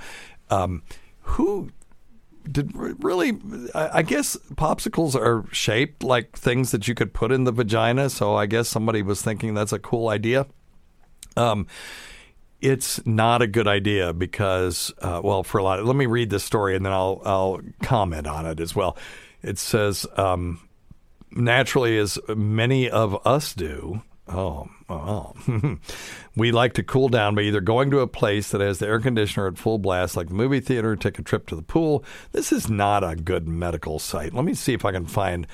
[0.50, 0.82] um,
[1.22, 1.70] who
[2.50, 3.38] did really
[3.74, 8.36] I guess popsicles are shaped like things that you could put in the vagina so
[8.36, 10.46] I guess somebody was thinking that's a cool idea
[11.36, 11.66] um,
[12.60, 15.78] it's not a good idea because, uh, well, for a lot.
[15.78, 18.96] Of, let me read this story and then I'll I'll comment on it as well.
[19.42, 20.60] It says, um,
[21.30, 24.02] naturally, as many of us do.
[24.26, 25.32] Oh, oh.
[26.36, 29.00] we like to cool down by either going to a place that has the air
[29.00, 32.04] conditioner at full blast, like the movie theater, take a trip to the pool.
[32.32, 34.34] This is not a good medical site.
[34.34, 35.46] Let me see if I can find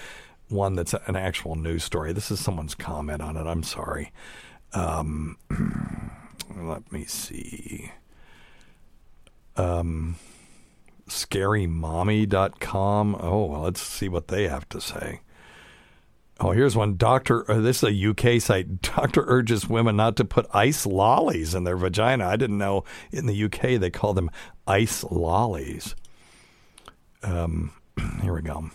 [0.48, 2.12] one that's an actual news story.
[2.12, 3.46] This is someone's comment on it.
[3.46, 4.12] I'm sorry.
[4.72, 5.36] Um,
[6.56, 7.92] let me see.
[9.56, 10.16] Um,
[11.08, 13.16] scarymommy.com.
[13.20, 15.20] Oh, well, let's see what they have to say.
[16.40, 16.96] Oh, here's one.
[16.96, 18.82] Doctor, uh, this is a UK site.
[18.82, 22.26] Doctor urges women not to put ice lollies in their vagina.
[22.26, 24.30] I didn't know in the UK they call them
[24.66, 25.94] ice lollies.
[27.22, 27.72] Um,
[28.22, 28.70] here we go.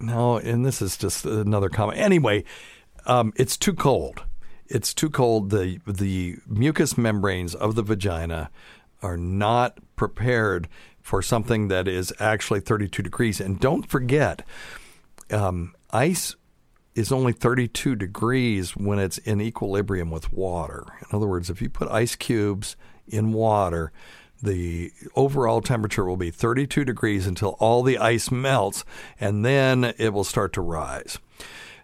[0.00, 1.98] No, and this is just another comment.
[1.98, 2.44] Anyway,
[3.06, 4.22] um, it's too cold.
[4.68, 5.50] It's too cold.
[5.50, 8.50] The the mucous membranes of the vagina
[9.02, 10.68] are not prepared
[11.00, 13.40] for something that is actually 32 degrees.
[13.40, 14.46] And don't forget,
[15.30, 16.36] um, ice
[16.94, 20.84] is only 32 degrees when it's in equilibrium with water.
[21.00, 22.76] In other words, if you put ice cubes
[23.06, 23.92] in water,
[24.42, 28.84] the overall temperature will be 32 degrees until all the ice melts,
[29.20, 31.18] and then it will start to rise.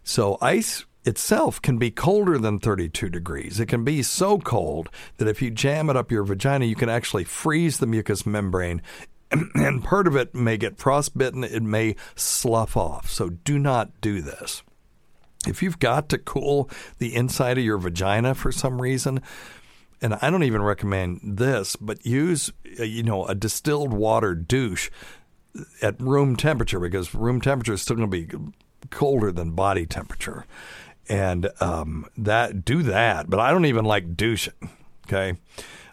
[0.03, 3.61] So, ice itself can be colder than 32 degrees.
[3.61, 6.89] It can be so cold that if you jam it up your vagina, you can
[6.89, 8.83] actually freeze the mucous membrane.
[9.55, 13.11] And part of it may get frostbitten, it may slough off.
[13.11, 14.63] So do not do this.
[15.47, 19.21] If you've got to cool the inside of your vagina for some reason,
[20.01, 24.91] and I don't even recommend this, but use uh, you know a distilled water douche
[25.83, 28.53] at room temperature because room temperature is still going to be
[28.91, 30.47] colder than body temperature
[31.09, 33.29] and um, that do that.
[33.29, 34.71] But I don't even like douching.
[35.07, 35.35] Okay,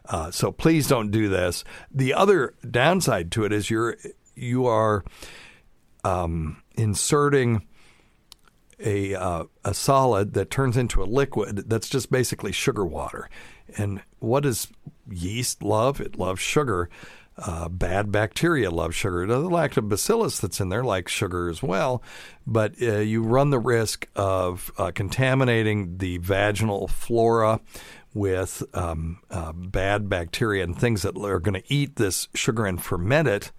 [0.06, 1.63] uh, so please don't do this.
[1.91, 3.97] The other downside to it is you're
[4.36, 5.04] you are
[6.04, 7.67] um, inserting
[8.80, 13.30] a uh, a solid that turns into a liquid that's just basically sugar water.
[13.78, 14.67] And what does
[15.10, 16.02] yeast love?
[16.02, 16.89] It loves sugar.
[17.43, 19.25] Uh, bad bacteria love sugar.
[19.25, 22.04] The lactobacillus that's in there likes sugar as well,
[22.45, 27.60] but uh, you run the risk of uh, contaminating the vaginal flora
[28.13, 32.84] with um, uh, bad bacteria and things that are going to eat this sugar and
[32.84, 33.51] ferment it,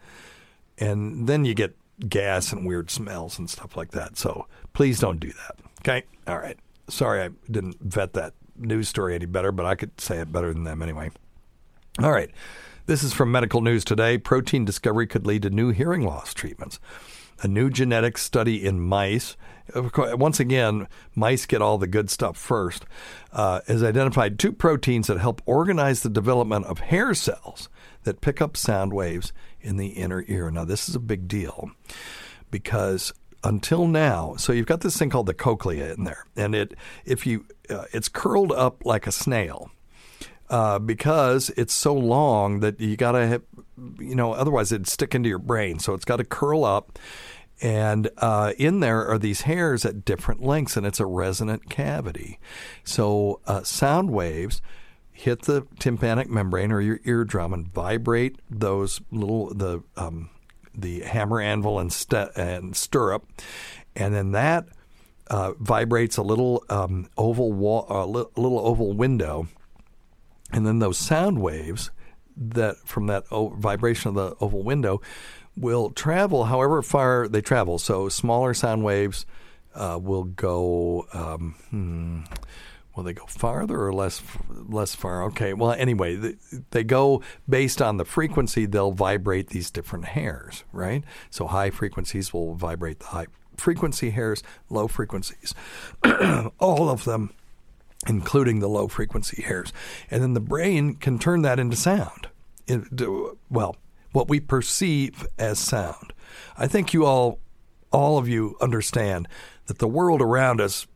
[0.79, 1.77] and then you get
[2.09, 4.17] gas and weird smells and stuff like that.
[4.17, 5.57] So please don't do that.
[5.81, 6.05] Okay?
[6.27, 6.59] All right.
[6.89, 10.53] Sorry I didn't vet that news story any better, but I could say it better
[10.53, 11.11] than them anyway.
[12.01, 12.31] All right.
[12.85, 14.19] This is from Medical News Today.
[14.19, 16.81] Protein discovery could lead to new hearing loss treatments.
[17.41, 19.37] A new genetic study in mice,
[19.95, 22.85] once again, mice get all the good stuff first,
[23.33, 27.69] uh, has identified two proteins that help organize the development of hair cells
[28.03, 30.51] that pick up sound waves in the inner ear.
[30.51, 31.71] Now, this is a big deal
[32.51, 33.13] because
[33.45, 37.29] until now, so you've got this thing called the cochlea in there, and it if
[37.29, 39.71] you uh, it's curled up like a snail.
[40.53, 43.41] Uh, because it's so long that you got to
[43.99, 45.79] you know, otherwise it'd stick into your brain.
[45.79, 46.99] So it's got to curl up.
[47.63, 52.39] And uh, in there are these hairs at different lengths, and it's a resonant cavity.
[52.85, 54.61] So uh, sound waves
[55.11, 60.29] hit the tympanic membrane or your eardrum and vibrate those little the um,
[60.75, 63.29] the hammer anvil and, st- and stirrup,
[63.95, 64.67] and then that
[65.29, 69.47] uh, vibrates a little um, oval wall, a little oval window,
[70.53, 71.91] and then those sound waves
[72.37, 75.01] that from that vibration of the oval window
[75.57, 77.79] will travel however far they travel.
[77.79, 79.27] So smaller sound waves
[79.75, 81.07] uh, will go.
[81.13, 82.21] Um, hmm,
[82.95, 85.25] Will they go farther or less less far?
[85.25, 85.55] Okay.
[85.55, 86.37] Well, anyway, they,
[86.73, 88.67] they go based on the frequency.
[88.67, 91.03] They'll vibrate these different hairs, right?
[91.31, 94.43] So high frequencies will vibrate the high frequency hairs.
[94.69, 95.55] Low frequencies,
[96.59, 97.33] all of them,
[98.07, 99.73] including the low frequency hairs,
[100.11, 102.29] and then the brain can turn that into sound.
[102.67, 103.77] Into, well,
[104.13, 106.13] what we perceive as sound.
[106.57, 107.39] I think you all,
[107.91, 109.29] all of you, understand
[109.67, 110.87] that the world around us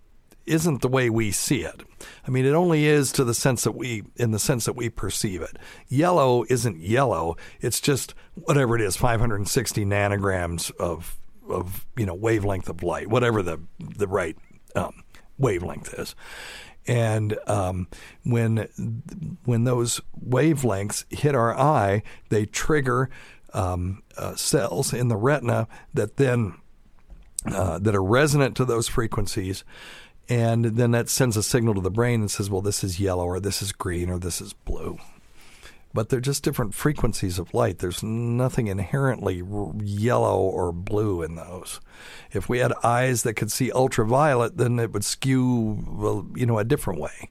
[0.47, 1.83] isn't the way we see it.
[2.27, 4.88] I mean, it only is to the sense that we, in the sense that we
[4.88, 5.59] perceive it.
[5.88, 7.37] Yellow isn't yellow.
[7.61, 13.42] It's just whatever it is, 560 nanograms of, of you know, wavelength of light, whatever
[13.42, 14.37] the the right
[14.75, 15.03] um,
[15.38, 16.14] wavelength is.
[16.88, 17.88] And um,
[18.25, 18.68] when
[19.44, 23.11] when those wavelengths hit our eye, they trigger
[23.53, 26.55] um, uh, cells in the retina that then
[27.46, 29.64] uh, that are resonant to those frequencies
[30.29, 33.25] and then that sends a signal to the brain and says, well, this is yellow
[33.25, 34.99] or this is green or this is blue.
[35.97, 37.79] But they're just different frequencies of light.
[37.79, 39.43] There's nothing inherently
[39.83, 41.81] yellow or blue in those.
[42.33, 46.59] If we had eyes that could see ultraviolet, then it would skew, well, you know,
[46.59, 47.31] a different way.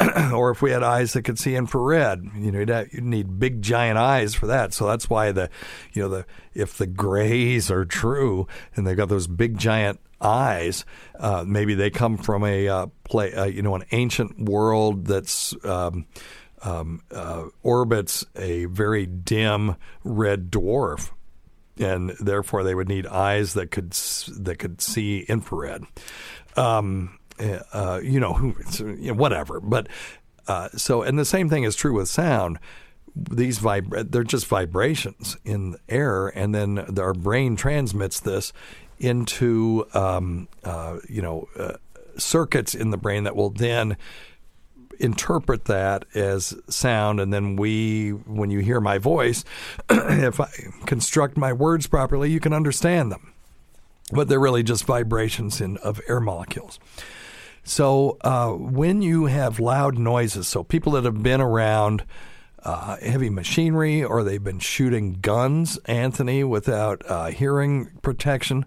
[0.34, 3.62] or if we had eyes that could see infrared, you know, you'd, you'd, need big
[3.62, 4.74] giant eyes for that.
[4.74, 5.48] So that's why the,
[5.92, 10.84] you know, the if the grays are true and they've got those big giant eyes.
[11.18, 15.54] Uh, maybe they come from a uh, play, uh, you know, an ancient world that's
[15.64, 16.06] um,
[16.66, 21.12] um, uh, orbits a very dim red dwarf,
[21.78, 25.84] and therefore they would need eyes that could that could see infrared.
[26.56, 27.18] Um,
[27.72, 28.32] uh, you know,
[29.14, 29.60] whatever.
[29.60, 29.88] But
[30.48, 32.58] uh, so, and the same thing is true with sound
[33.16, 38.52] these vib- they're just vibrations in air, and then our brain transmits this
[38.98, 41.74] into um, uh, you know uh,
[42.18, 43.96] circuits in the brain that will then
[45.00, 49.44] interpret that as sound and then we when you hear my voice
[49.90, 50.48] if i
[50.86, 53.32] construct my words properly you can understand them.
[54.12, 56.78] But they're really just vibrations in, of air molecules.
[57.64, 62.04] So uh, when you have loud noises so people that have been around
[62.62, 68.64] uh, heavy machinery or they've been shooting guns, Anthony, without uh, hearing protection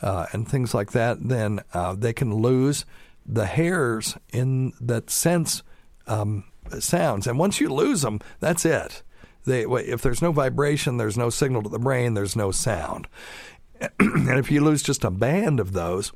[0.00, 2.84] uh, and things like that, then uh, they can lose
[3.24, 5.62] the hairs in that sense
[6.06, 6.44] um,
[6.78, 7.26] sounds.
[7.26, 9.02] And once you lose them, that's it.
[9.44, 13.08] They, if there's no vibration, there's no signal to the brain, there's no sound.
[13.98, 16.12] and if you lose just a band of those,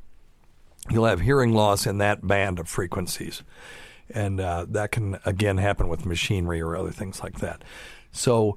[0.91, 3.43] you'll have hearing loss in that band of frequencies
[4.11, 7.63] and uh, that can again happen with machinery or other things like that.
[8.13, 8.57] So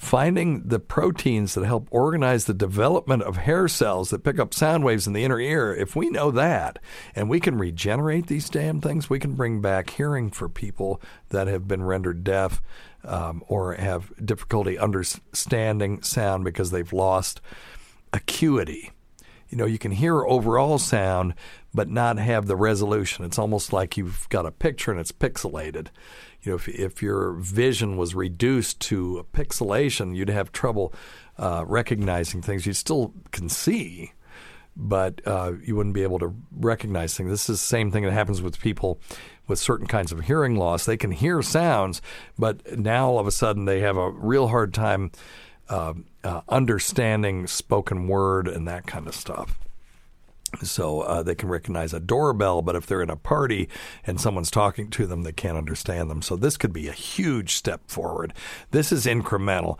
[0.00, 4.82] finding the proteins that help organize the development of hair cells that pick up sound
[4.82, 6.78] waves in the inner ear, if we know that
[7.14, 11.48] and we can regenerate these damn things, we can bring back hearing for people that
[11.48, 12.62] have been rendered deaf
[13.04, 17.42] um, or have difficulty understanding sound because they've lost
[18.10, 18.92] acuity.
[19.50, 21.34] you know, you can hear overall sound,
[21.74, 23.26] but not have the resolution.
[23.26, 25.88] It's almost like you've got a picture and it's pixelated.
[26.42, 30.94] You know, if, if your vision was reduced to pixelation, you'd have trouble
[31.38, 32.66] uh, recognizing things.
[32.66, 34.12] You still can see,
[34.76, 37.30] but uh, you wouldn't be able to recognize things.
[37.30, 39.00] This is the same thing that happens with people
[39.46, 40.86] with certain kinds of hearing loss.
[40.86, 42.00] They can hear sounds,
[42.38, 45.10] but now all of a sudden they have a real hard time
[45.68, 49.58] uh, uh, understanding spoken word and that kind of stuff.
[50.62, 53.68] So uh, they can recognize a doorbell, but if they're in a party
[54.06, 56.22] and someone's talking to them, they can't understand them.
[56.22, 58.34] So this could be a huge step forward.
[58.70, 59.78] This is incremental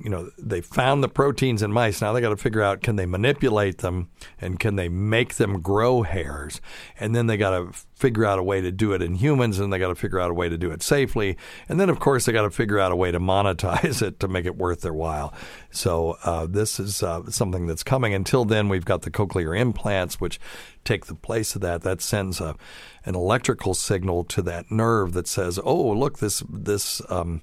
[0.00, 2.00] you know they found the proteins in mice.
[2.00, 4.08] Now they got to figure out can they manipulate them
[4.40, 6.60] and can they make them grow hairs?
[6.98, 9.72] And then they got to figure out a way to do it in humans and
[9.72, 11.36] they got to figure out a way to do it safely.
[11.68, 14.28] And then of course they got to figure out a way to monetize it to
[14.28, 15.32] make it worth their while.
[15.70, 18.12] So uh, this is uh, something that's coming.
[18.12, 20.40] Until then we've got the cochlear implants which
[20.84, 21.82] take the place of that.
[21.82, 22.56] That sends a,
[23.04, 27.42] an electrical signal to that nerve that says oh look this this um,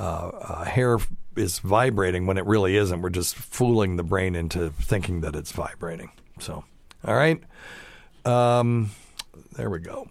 [0.00, 0.98] uh, uh, hair
[1.40, 3.02] is vibrating when it really isn't.
[3.02, 6.10] We're just fooling the brain into thinking that it's vibrating.
[6.38, 6.64] So,
[7.04, 7.42] all right.
[8.24, 8.90] Um,
[9.56, 10.08] there we go.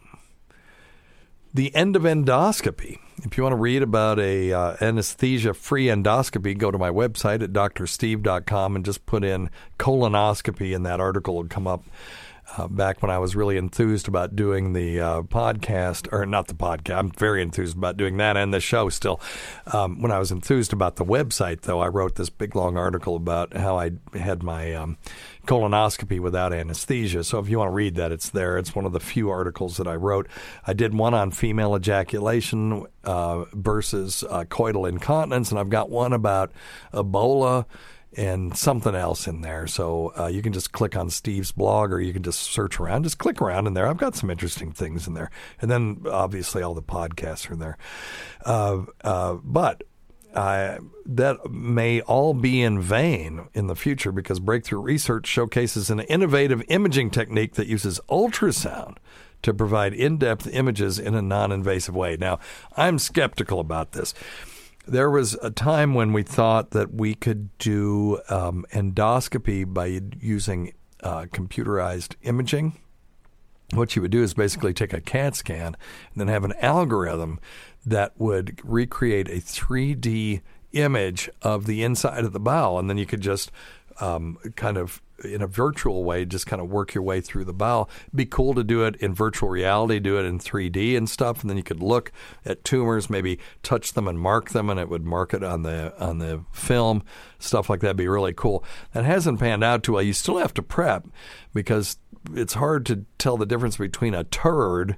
[1.54, 3.00] The end of endoscopy.
[3.24, 7.52] If you want to read about a uh, anesthesia-free endoscopy, go to my website at
[7.52, 11.84] drsteve.com and just put in colonoscopy, and that article will come up
[12.58, 16.54] uh, back when I was really enthused about doing the uh, podcast, or not the
[16.54, 16.98] podcast.
[16.98, 19.22] I'm very enthused about doing that and the show still.
[19.68, 23.16] Um, when I was enthused about the website, though, I wrote this big long article
[23.16, 24.98] about how I had my um,
[25.46, 27.24] colonoscopy without anesthesia.
[27.24, 28.58] So if you want to read that, it's there.
[28.58, 30.28] It's one of the few articles that I wrote.
[30.66, 36.14] I did one on female ejaculation uh, versus uh, coital incontinence, and I've got one
[36.14, 36.52] about
[36.94, 37.66] Ebola
[38.18, 39.68] and something else in there.
[39.68, 43.04] So uh, you can just click on Steve's blog or you can just search around.
[43.04, 43.88] Just click around in there.
[43.88, 45.30] I've got some interesting things in there.
[45.62, 47.78] And then obviously all the podcasts are there.
[48.46, 49.84] Uh, uh, but
[50.34, 56.64] that may all be in vain in the future because breakthrough research showcases an innovative
[56.68, 58.98] imaging technique that uses ultrasound
[59.42, 62.18] to provide in depth images in a non invasive way.
[62.18, 62.40] Now,
[62.76, 64.14] I'm skeptical about this
[64.90, 70.74] there was a time when we thought that we could do um, endoscopy by using
[71.04, 72.78] uh, computerized imaging.
[73.74, 75.76] What you would do is basically take a CAT scan and
[76.16, 77.40] then have an algorithm
[77.86, 83.06] that would recreate a 3D image of the inside of the bowel, and then you
[83.06, 83.52] could just
[84.00, 87.54] um, kind of in a virtual way, just kind of work your way through the
[87.54, 87.90] bowel.
[88.08, 91.42] It'd be cool to do it in virtual reality, do it in 3D and stuff,
[91.42, 92.12] and then you could look
[92.46, 95.94] at tumors, maybe touch them and mark them, and it would mark it on the
[96.04, 97.04] on the film.
[97.38, 98.64] Stuff like that would be really cool.
[98.94, 100.04] That hasn't panned out too well.
[100.04, 101.08] You still have to prep
[101.54, 101.98] because
[102.34, 104.98] it's hard to tell the difference between a turd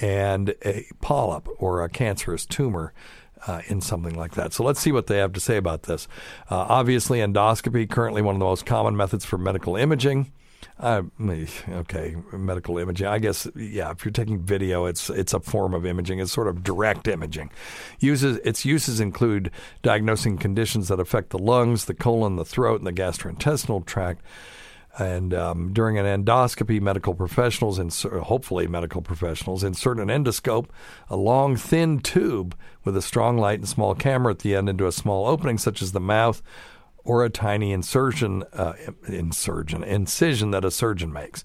[0.00, 2.92] and a polyp or a cancerous tumor
[3.46, 4.52] uh, in something like that.
[4.52, 6.08] So let's see what they have to say about this.
[6.50, 10.32] Uh, obviously, endoscopy currently one of the most common methods for medical imaging.
[10.78, 11.02] Uh,
[11.68, 13.06] okay, medical imaging.
[13.06, 13.90] I guess yeah.
[13.90, 16.18] If you're taking video, it's it's a form of imaging.
[16.18, 17.50] It's sort of direct imaging.
[18.00, 19.50] Uses its uses include
[19.82, 24.22] diagnosing conditions that affect the lungs, the colon, the throat, and the gastrointestinal tract.
[24.98, 27.92] And um, during an endoscopy, medical professionals, and
[28.24, 30.66] hopefully medical professionals, insert an endoscope,
[31.08, 34.86] a long, thin tube with a strong light and small camera at the end into
[34.86, 36.42] a small opening, such as the mouth
[37.04, 38.74] or a tiny insertion, uh,
[39.08, 41.42] incision that a surgeon makes.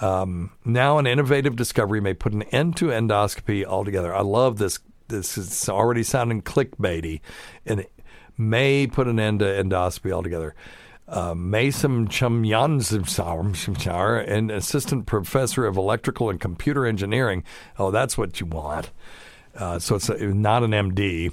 [0.00, 4.14] Um, now, an innovative discovery may put an end to endoscopy altogether.
[4.14, 4.78] I love this.
[5.08, 7.20] This is already sounding clickbaity,
[7.66, 7.92] and it
[8.38, 10.54] may put an end to endoscopy altogether
[11.08, 17.44] uh, Mason Chumyanzimsar, an assistant professor of electrical and computer engineering.
[17.78, 18.90] Oh, that's what you want.
[19.54, 21.32] Uh, so it's a, not an MD,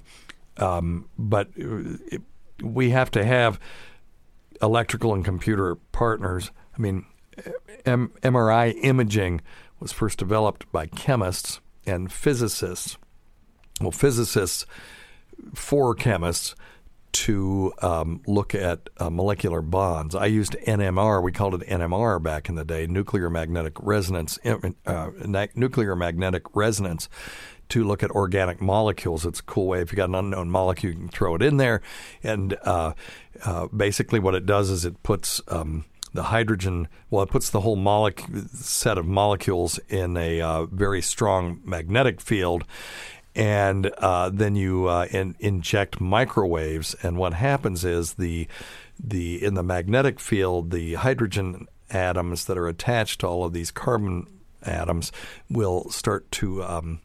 [0.57, 2.21] um, but it,
[2.61, 3.59] we have to have
[4.61, 6.51] electrical and computer partners.
[6.77, 7.05] I mean,
[7.85, 9.41] M- MRI imaging
[9.79, 12.97] was first developed by chemists and physicists.
[13.79, 14.65] Well, physicists
[15.53, 16.55] for chemists
[17.11, 20.15] to um, look at uh, molecular bonds.
[20.15, 21.21] I used NMR.
[21.23, 24.37] We called it NMR back in the day, nuclear magnetic resonance,
[24.85, 25.09] uh,
[25.55, 27.09] nuclear magnetic resonance,
[27.69, 29.25] to look at organic molecules.
[29.25, 29.81] It's a cool way.
[29.81, 31.81] If you got an unknown molecule, you can throw it in there,
[32.23, 32.93] and uh,
[33.43, 37.61] uh basically what it does is it puts um, the hydrogen, well, it puts the
[37.61, 42.63] whole molec- set of molecules in a uh, very strong magnetic field,
[43.35, 48.47] and uh, then you uh, in, inject microwaves, and what happens is the
[49.01, 53.71] the in the magnetic field, the hydrogen atoms that are attached to all of these
[53.71, 54.27] carbon
[54.63, 55.11] atoms
[55.49, 57.01] will start to um,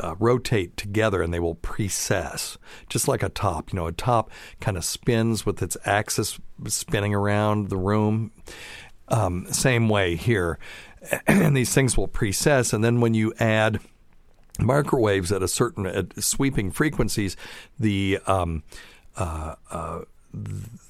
[0.00, 2.56] uh, rotate together and they will precess,
[2.88, 3.72] just like a top.
[3.72, 8.32] You know, a top kind of spins with its axis spinning around the room.
[9.08, 10.58] Um, same way here.
[11.26, 12.72] And these things will precess.
[12.72, 13.78] And then when you add
[14.58, 17.36] microwaves at a certain at sweeping frequencies,
[17.78, 18.62] the um,
[19.16, 20.00] uh, uh,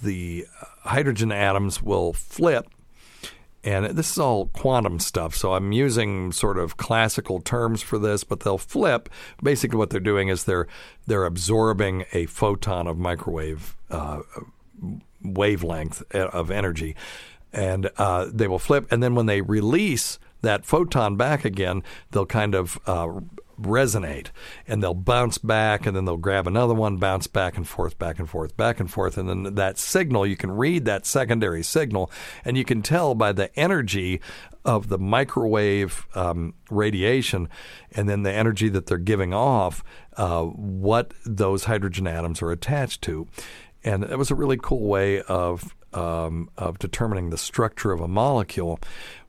[0.03, 0.47] the
[0.83, 2.69] hydrogen atoms will flip
[3.65, 8.23] and this is all quantum stuff, so I'm using sort of classical terms for this,
[8.23, 9.09] but they'll flip.
[9.43, 10.69] Basically, what they're doing is they're
[11.07, 14.21] they're absorbing a photon of microwave uh,
[15.23, 16.95] wavelength of energy,
[17.55, 18.87] and uh, they will flip.
[18.93, 23.09] And then when they release that photon back again, they'll kind of uh,
[23.61, 24.29] resonate
[24.67, 28.19] and they'll bounce back and then they'll grab another one, bounce back and forth, back
[28.19, 29.17] and forth, back and forth.
[29.17, 32.11] And then that signal, you can read that secondary signal
[32.45, 34.21] and you can tell by the energy
[34.65, 37.49] of the microwave um, radiation
[37.93, 39.85] and then the energy that they're giving off,
[40.17, 43.27] uh, what those hydrogen atoms are attached to.
[43.83, 48.09] And it was a really cool way of um, of determining the structure of a
[48.09, 48.81] molecule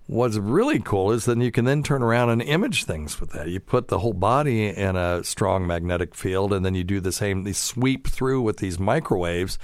[0.08, 3.48] What's really cool is then you can then turn around and image things with that.
[3.48, 7.12] You put the whole body in a strong magnetic field, and then you do the
[7.12, 7.44] same.
[7.44, 9.58] They sweep through with these microwaves,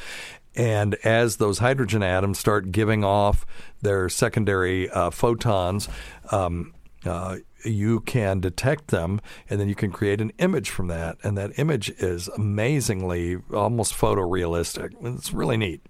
[0.55, 3.45] and as those hydrogen atoms start giving off
[3.81, 5.87] their secondary uh, photons,
[6.31, 6.73] um,
[7.05, 11.17] uh, you can detect them, and then you can create an image from that.
[11.21, 14.95] And that image is amazingly, almost photorealistic.
[15.01, 15.81] It's really neat,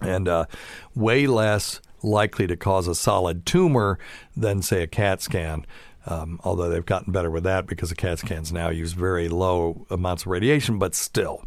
[0.00, 0.46] and uh,
[0.94, 3.98] way less likely to cause a solid tumor
[4.36, 5.66] than, say, a CAT scan.
[6.08, 9.86] Um, although they've gotten better with that because the CAT scans now use very low
[9.90, 11.44] amounts of radiation, but still.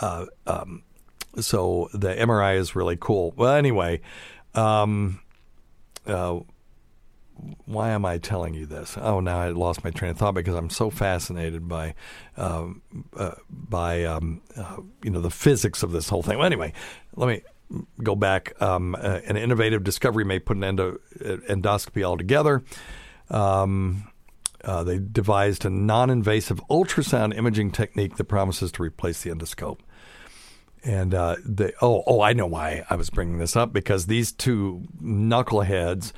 [0.00, 0.82] Uh, um,
[1.40, 3.32] so the MRI is really cool.
[3.36, 4.02] Well, anyway,
[4.54, 5.20] um,
[6.06, 6.40] uh,
[7.64, 8.96] why am I telling you this?
[9.00, 11.94] Oh, now I lost my train of thought because I'm so fascinated by
[12.36, 12.82] um,
[13.16, 16.38] uh, by um, uh, you know the physics of this whole thing.
[16.38, 16.72] Well, anyway,
[17.16, 17.42] let me
[18.02, 18.60] go back.
[18.60, 22.62] Um, uh, an innovative discovery may put an endo, uh, endoscopy altogether.
[23.30, 24.10] Um,
[24.64, 29.78] uh, they devised a non-invasive ultrasound imaging technique that promises to replace the endoscope.
[30.82, 34.32] And uh, they, oh, oh, I know why I was bringing this up because these
[34.32, 36.12] two knuckleheads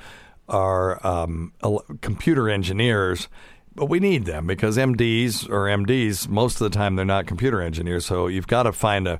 [0.49, 1.53] are um,
[2.01, 3.27] computer engineers,
[3.75, 7.61] but we need them because MDs or MDs most of the time they're not computer
[7.61, 8.05] engineers.
[8.05, 9.19] So you've got to find a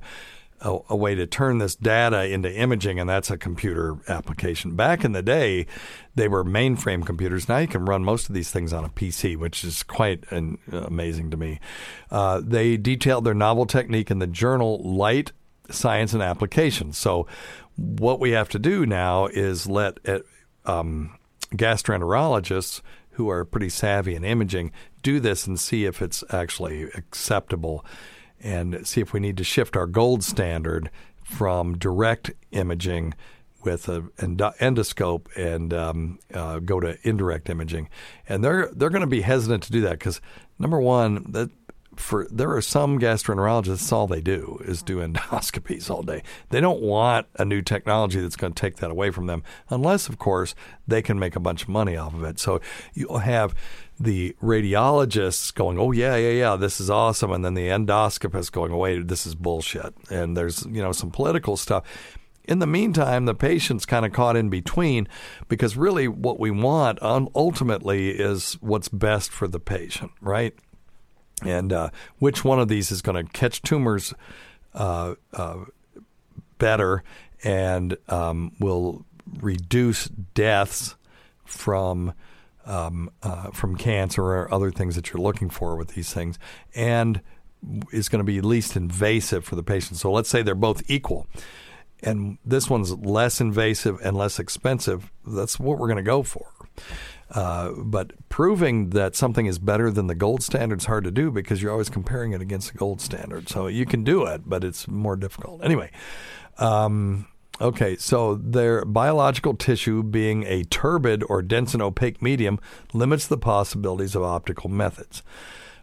[0.60, 4.74] a, a, way to turn this data into imaging, and that's a computer application.
[4.76, 5.66] Back in the day,
[6.14, 7.48] they were mainframe computers.
[7.48, 10.58] Now you can run most of these things on a PC, which is quite an,
[10.72, 11.60] uh, amazing to me.
[12.10, 15.32] Uh, they detailed their novel technique in the journal Light
[15.70, 16.98] Science and Applications.
[16.98, 17.26] So,
[17.76, 20.20] what we have to do now is let uh,
[20.64, 21.16] um,
[21.52, 22.82] gastroenterologists
[23.12, 27.84] who are pretty savvy in imaging do this and see if it's actually acceptable
[28.42, 30.90] and see if we need to shift our gold standard
[31.22, 33.14] from direct imaging
[33.64, 37.88] with an endoscope and um, uh, go to indirect imaging.
[38.28, 40.20] And they're they're going to be hesitant to do that because
[40.58, 41.50] number one, that
[41.96, 46.22] for there are some gastroenterologists all they do is do endoscopies all day.
[46.50, 50.08] They don't want a new technology that's going to take that away from them, unless
[50.08, 50.54] of course
[50.86, 52.38] they can make a bunch of money off of it.
[52.38, 52.60] So
[52.94, 53.54] you'll have
[54.00, 58.76] the radiologists going, "Oh yeah, yeah, yeah, this is awesome," and then the endoscopist going,
[58.76, 61.84] "Wait, this is bullshit." And there's you know some political stuff.
[62.44, 65.06] In the meantime, the patient's kind of caught in between
[65.48, 70.54] because really what we want ultimately is what's best for the patient, right?
[71.44, 74.14] And uh, which one of these is going to catch tumors
[74.74, 75.64] uh, uh,
[76.56, 77.04] better
[77.44, 79.04] and um, will
[79.40, 80.96] reduce deaths
[81.44, 82.14] from
[82.68, 86.38] um, uh, from cancer or other things that you're looking for with these things,
[86.74, 87.20] and
[87.92, 89.98] is going to be least invasive for the patient.
[89.98, 91.26] So let's say they're both equal,
[92.02, 95.10] and this one's less invasive and less expensive.
[95.26, 96.46] That's what we're going to go for.
[97.30, 101.30] Uh, but proving that something is better than the gold standard is hard to do
[101.30, 103.48] because you're always comparing it against the gold standard.
[103.48, 105.62] So you can do it, but it's more difficult.
[105.62, 105.90] Anyway,
[106.58, 107.26] um,
[107.60, 112.60] Okay, so their biological tissue being a turbid or dense and opaque medium
[112.92, 115.22] limits the possibilities of optical methods.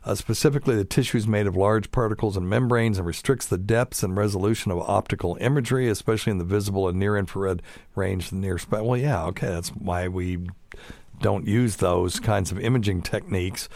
[0.05, 4.03] Uh, specifically, the tissue is made of large particles and membranes and restricts the depths
[4.03, 7.61] and resolution of optical imagery, especially in the visible and near infrared
[7.95, 8.29] range.
[8.29, 8.85] The near spectrum.
[8.85, 10.47] Well, yeah, okay, that's why we
[11.19, 13.67] don't use those kinds of imaging techniques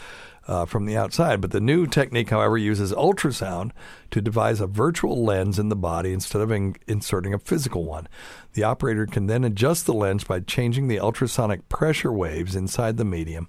[0.50, 1.40] uh, from the outside.
[1.40, 3.70] But the new technique, however, uses ultrasound
[4.10, 8.08] to devise a virtual lens in the body instead of in- inserting a physical one.
[8.54, 13.04] The operator can then adjust the lens by changing the ultrasonic pressure waves inside the
[13.04, 13.48] medium,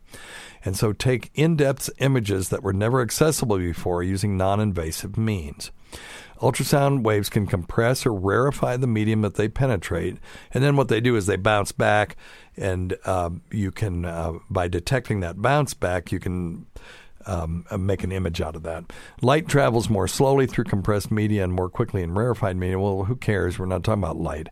[0.63, 5.71] and so take in depth images that were never accessible before using non invasive means.
[6.41, 10.17] Ultrasound waves can compress or rarefy the medium that they penetrate,
[10.51, 12.17] and then what they do is they bounce back,
[12.57, 16.65] and uh, you can, uh, by detecting that bounce back, you can
[17.25, 18.85] um, uh, make an image out of that.
[19.21, 22.79] Light travels more slowly through compressed media and more quickly in rarefied media.
[22.79, 23.59] Well, who cares?
[23.59, 24.49] We're not talking about light.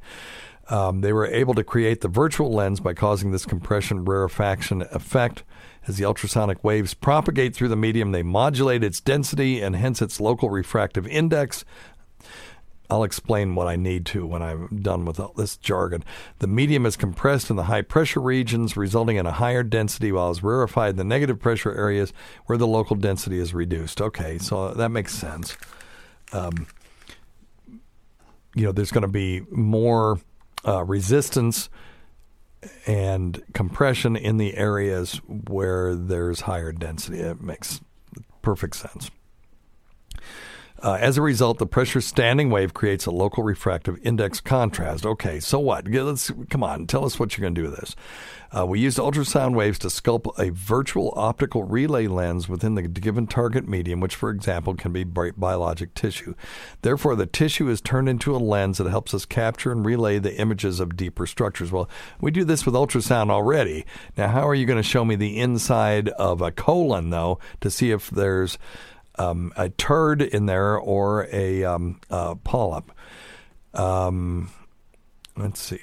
[0.70, 5.44] Um, they were able to create the virtual lens by causing this compression rarefaction effect.
[5.88, 10.20] As the ultrasonic waves propagate through the medium, they modulate its density and hence its
[10.20, 11.66] local refractive index.
[12.92, 16.04] I'll explain what I need to when I'm done with all this jargon.
[16.40, 20.32] The medium is compressed in the high pressure regions, resulting in a higher density, while
[20.32, 22.14] it's rarefied in the negative pressure areas
[22.48, 24.02] where the local density is reduced.
[24.02, 25.56] Okay, so that makes sense.
[26.32, 26.68] Um,
[28.56, 30.20] you know, there's going to be more
[30.68, 31.70] uh, resistance
[32.86, 37.20] and compression in the areas where there's higher density.
[37.20, 37.82] It makes
[38.42, 39.10] perfect sense.
[40.82, 45.06] Uh, as a result, the pressure standing wave creates a local refractive index contrast.
[45.06, 45.88] Okay, so what?
[45.88, 47.96] Let's come on, tell us what you're going to do with this.
[48.56, 53.28] Uh, we used ultrasound waves to sculpt a virtual optical relay lens within the given
[53.28, 56.34] target medium, which, for example, can be bi- biologic tissue.
[56.82, 60.36] Therefore, the tissue is turned into a lens that helps us capture and relay the
[60.36, 61.72] images of deeper structures.
[61.72, 61.90] Well,
[62.20, 63.86] we do this with ultrasound already.
[64.18, 67.70] Now, how are you going to show me the inside of a colon, though, to
[67.70, 68.58] see if there's
[69.20, 72.92] um, a turd in there or a um, uh, polyp?
[73.76, 74.50] Um,
[75.38, 75.80] let's see.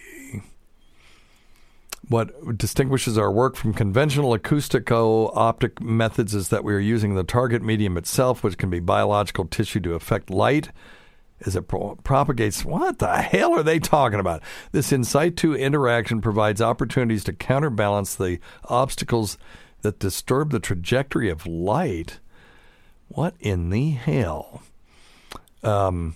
[2.09, 7.25] What distinguishes our work from conventional acoustico optic methods is that we are using the
[7.25, 10.71] target medium itself, which can be biological tissue, to affect light
[11.45, 12.65] as it pro- propagates.
[12.65, 14.43] What the hell are they talking about?
[14.71, 19.37] This in situ interaction provides opportunities to counterbalance the obstacles
[19.83, 22.21] that disturb the trajectory of light.
[23.09, 24.63] What in the hell?
[25.63, 26.15] Um,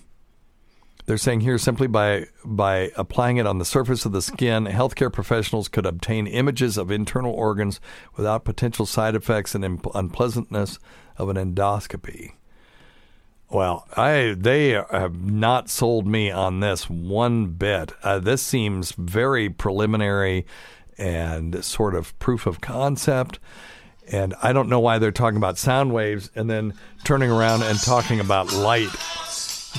[1.05, 5.11] they're saying here simply by by applying it on the surface of the skin, healthcare
[5.11, 7.79] professionals could obtain images of internal organs
[8.15, 10.79] without potential side effects and imp- unpleasantness
[11.17, 12.33] of an endoscopy.
[13.49, 17.91] Well, I they have not sold me on this one bit.
[18.01, 20.45] Uh, this seems very preliminary
[20.97, 23.39] and sort of proof of concept.
[24.09, 26.73] And I don't know why they're talking about sound waves and then
[27.03, 28.89] turning around and talking about light.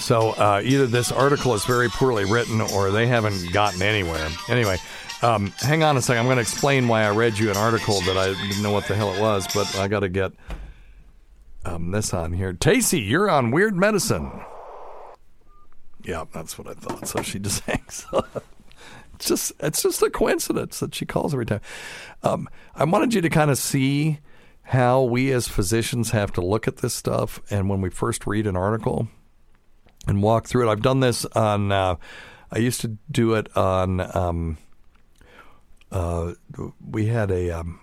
[0.01, 4.28] So uh, either this article is very poorly written or they haven't gotten anywhere.
[4.49, 4.78] Anyway,
[5.22, 6.20] um, hang on a second.
[6.20, 8.88] I'm going to explain why I read you an article that I didn't know what
[8.88, 10.32] the hell it was, but I got to get
[11.64, 12.53] um, this on here.
[12.53, 14.32] Tacy, you're on Weird Medicine.
[16.03, 17.07] Yeah, that's what I thought.
[17.07, 18.45] So she just hangs up.
[19.14, 21.61] It's just it's just a coincidence that she calls every time.
[22.24, 24.18] Um, I wanted you to kind of see
[24.62, 28.49] how we as physicians have to look at this stuff, and when we first read
[28.49, 29.07] an article
[30.07, 30.72] and walk through it.
[30.72, 31.72] I've done this on.
[31.72, 31.96] Uh,
[32.50, 34.00] I used to do it on.
[34.16, 34.59] Um,
[35.90, 36.34] uh,
[36.80, 37.50] we had a.
[37.50, 37.80] Um,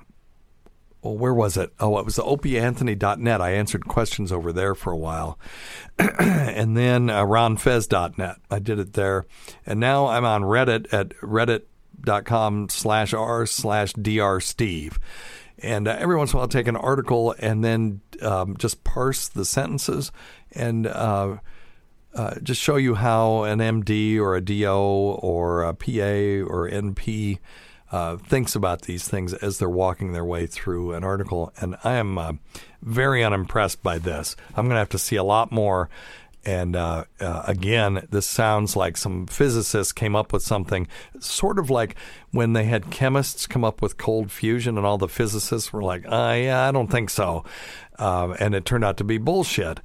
[1.01, 1.71] well, where was it?
[1.79, 3.39] Oh, it was the opieanthony.net.
[3.39, 5.39] I answered questions over there for a while.
[5.97, 8.35] and then uh, ronfez.net.
[8.51, 9.25] I did it there.
[9.65, 14.97] And now I'm on Reddit at reddit.com slash r slash drsteve.
[15.59, 18.83] And uh, every once in a while, I'll take an article and then um, just
[18.83, 20.11] parse the sentences
[20.51, 21.37] and uh,
[22.13, 27.39] uh, just show you how an MD or a DO or a PA or NP
[27.91, 31.51] uh, thinks about these things as they're walking their way through an article.
[31.59, 32.33] And I am uh,
[32.81, 34.35] very unimpressed by this.
[34.49, 35.89] I'm going to have to see a lot more.
[36.45, 40.87] And uh, uh, again, this sounds like some physicists came up with something
[41.19, 41.95] sort of like
[42.31, 46.05] when they had chemists come up with cold fusion, and all the physicists were like,
[46.05, 47.43] uh, yeah, I don't think so.
[47.97, 49.81] Uh, and it turned out to be bullshit.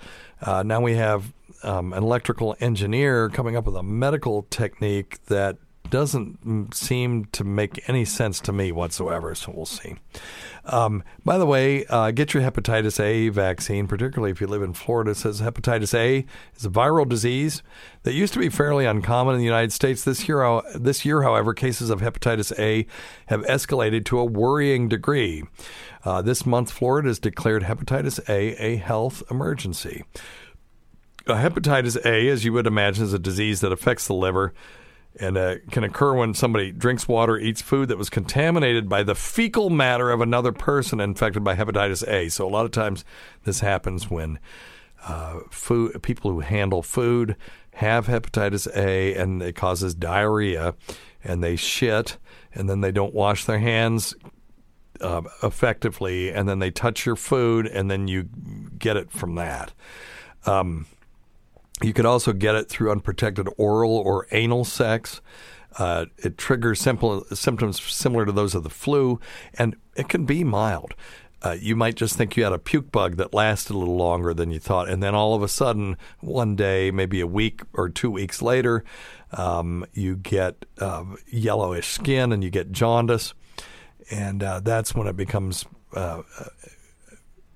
[0.47, 1.33] Now we have
[1.65, 5.59] um, an electrical engineer coming up with a medical technique that
[5.91, 9.35] doesn't seem to make any sense to me whatsoever.
[9.35, 9.95] So we'll see.
[10.65, 14.73] Um, by the way, uh, get your hepatitis A vaccine, particularly if you live in
[14.73, 15.15] Florida.
[15.15, 16.25] Says hepatitis A
[16.57, 17.63] is a viral disease
[18.03, 20.05] that used to be fairly uncommon in the United States.
[20.05, 22.87] This year, this year, however, cases of hepatitis A
[23.27, 25.45] have escalated to a worrying degree.
[26.03, 30.05] Uh, this month, Florida has declared hepatitis A a health emergency.
[31.27, 34.53] Hepatitis A, as you would imagine, is a disease that affects the liver
[35.21, 39.15] and uh, can occur when somebody drinks water, eats food that was contaminated by the
[39.15, 42.29] fecal matter of another person infected by hepatitis A.
[42.29, 43.05] So a lot of times
[43.45, 44.39] this happens when
[45.07, 47.37] uh, food people who handle food
[47.75, 50.75] have hepatitis A and it causes diarrhea,
[51.23, 52.19] and they shit,
[52.53, 54.15] and then they don't wash their hands
[55.01, 58.29] uh, effectively, and then they touch your food, and then you
[58.79, 59.73] get it from that.
[60.47, 60.87] Um,
[61.83, 65.21] you could also get it through unprotected oral or anal sex.
[65.77, 69.19] Uh, it triggers simple, symptoms similar to those of the flu,
[69.55, 70.95] and it can be mild.
[71.43, 74.33] Uh, you might just think you had a puke bug that lasted a little longer
[74.33, 77.89] than you thought, and then all of a sudden, one day, maybe a week or
[77.91, 78.83] two weeks later,
[79.33, 83.35] um, you get uh, yellowish skin and you get jaundice,
[84.11, 86.23] and uh, that's when it becomes uh,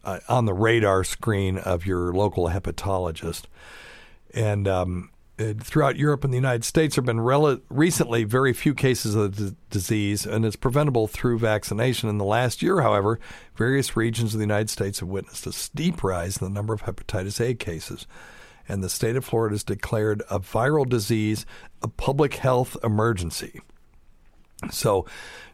[0.04, 3.44] uh, on the radar screen of your local hepatologist.
[4.34, 8.74] And um, throughout Europe and the United States, there have been rel- recently very few
[8.74, 12.08] cases of the d- disease, and it's preventable through vaccination.
[12.08, 13.20] In the last year, however,
[13.54, 16.82] various regions of the United States have witnessed a steep rise in the number of
[16.82, 18.06] hepatitis A cases.
[18.68, 21.46] And the state of Florida has declared a viral disease
[21.82, 23.60] a public health emergency.
[24.70, 25.06] So,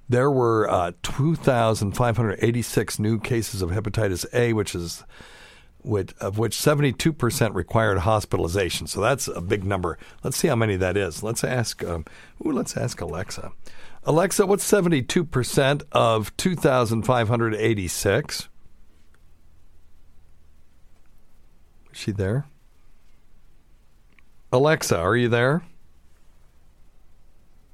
[0.09, 5.05] there were uh, 2,586 new cases of hepatitis A, which is
[5.85, 8.87] which, of which 72% required hospitalization.
[8.87, 9.99] So that's a big number.
[10.23, 11.23] Let's see how many that is.
[11.23, 11.85] Let's ask.
[11.85, 12.05] Um,
[12.45, 13.53] ooh, let's ask Alexa.
[14.05, 18.49] Alexa, what's 72% of 2,586?
[21.93, 22.47] Is she there?
[24.53, 25.63] Alexa, are you there?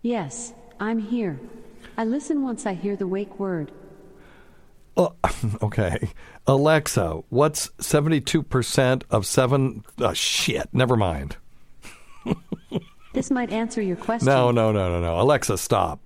[0.02, 1.38] Yes, I'm here.
[1.96, 3.70] I listen once I hear the wake word.
[4.96, 5.14] Oh,
[5.62, 6.10] okay.
[6.46, 11.36] Alexa, what's 72% of 7 oh, shit, never mind.
[13.12, 14.26] This might answer your question.
[14.26, 15.20] No, no, no, no, no.
[15.20, 16.00] Alexa, stop.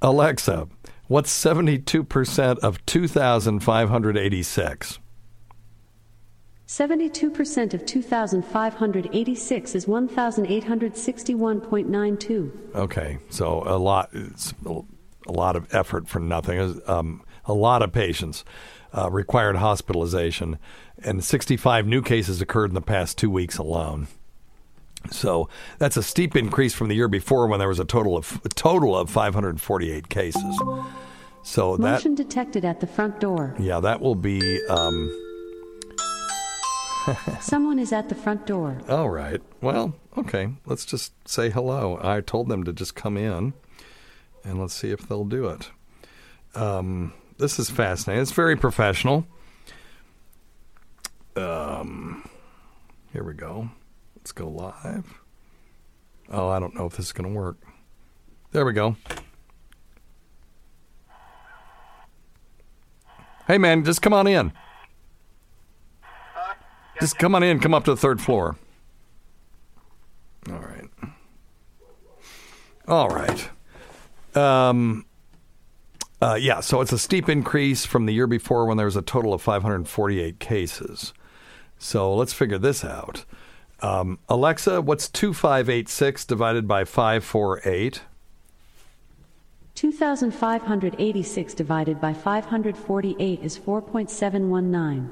[0.00, 0.68] Alexa,
[1.06, 4.98] what's 72% of 2586?
[6.66, 12.74] 72% of 2,586 is 1,861.92.
[12.74, 14.82] Okay, so a lot, it's a
[15.30, 16.80] lot of effort for nothing.
[16.86, 18.44] Um, a lot of patients
[18.96, 20.58] uh, required hospitalization,
[21.02, 24.06] and 65 new cases occurred in the past two weeks alone.
[25.10, 28.40] So that's a steep increase from the year before when there was a total of
[28.44, 30.60] a total of 548 cases.
[31.42, 33.56] So that Motion detected at the front door.
[33.58, 34.64] yeah, that will be.
[34.68, 35.10] Um,
[37.40, 38.80] Someone is at the front door.
[38.88, 39.40] All right.
[39.60, 40.50] Well, okay.
[40.66, 41.98] Let's just say hello.
[42.00, 43.54] I told them to just come in,
[44.44, 45.70] and let's see if they'll do it.
[46.54, 47.12] Um,
[47.42, 48.22] this is fascinating.
[48.22, 49.26] It's very professional.
[51.34, 52.28] Um,
[53.12, 53.68] here we go.
[54.16, 55.20] Let's go live.
[56.30, 57.56] Oh, I don't know if this is going to work.
[58.52, 58.96] There we go.
[63.48, 64.52] Hey, man, just come on in.
[67.00, 67.58] Just come on in.
[67.58, 68.56] Come up to the third floor.
[70.48, 70.88] All right.
[72.86, 73.50] All right.
[74.36, 75.06] Um,
[76.22, 79.02] uh, yeah, so it's a steep increase from the year before when there was a
[79.02, 81.12] total of 548 cases.
[81.78, 83.24] So let's figure this out.
[83.80, 88.02] Um, Alexa, what's 2586 divided by 548?
[89.74, 95.08] 2,586 divided by 548 is 4.719.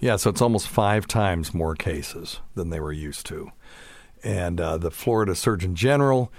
[0.00, 3.50] Yeah, so it's almost five times more cases than they were used to.
[4.22, 6.30] And uh, the Florida Surgeon General,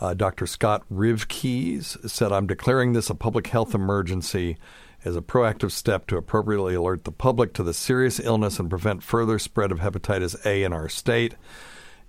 [0.00, 0.46] uh, Dr.
[0.46, 4.56] Scott Rivkees, said, I'm declaring this a public health emergency
[5.04, 9.02] as a proactive step to appropriately alert the public to the serious illness and prevent
[9.02, 11.34] further spread of hepatitis A in our state.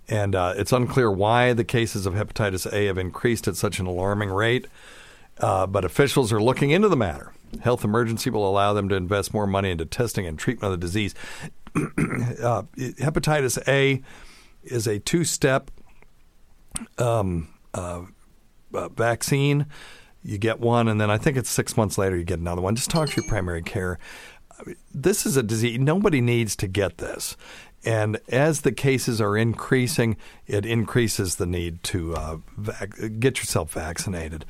[0.08, 3.86] And uh, it's unclear why the cases of hepatitis A have increased at such an
[3.86, 4.66] alarming rate,
[5.38, 7.32] uh, but officials are looking into the matter.
[7.62, 10.86] Health emergency will allow them to invest more money into testing and treatment of the
[10.86, 11.14] disease.
[11.76, 14.02] uh, hepatitis A
[14.62, 15.70] is a two step
[16.98, 18.02] um, uh,
[18.72, 19.66] uh, vaccine.
[20.22, 22.76] You get one, and then I think it's six months later you get another one.
[22.76, 23.98] Just talk to your primary care.
[24.94, 25.78] This is a disease.
[25.78, 27.36] Nobody needs to get this.
[27.84, 30.16] And as the cases are increasing,
[30.46, 34.46] it increases the need to uh, vac- get yourself vaccinated.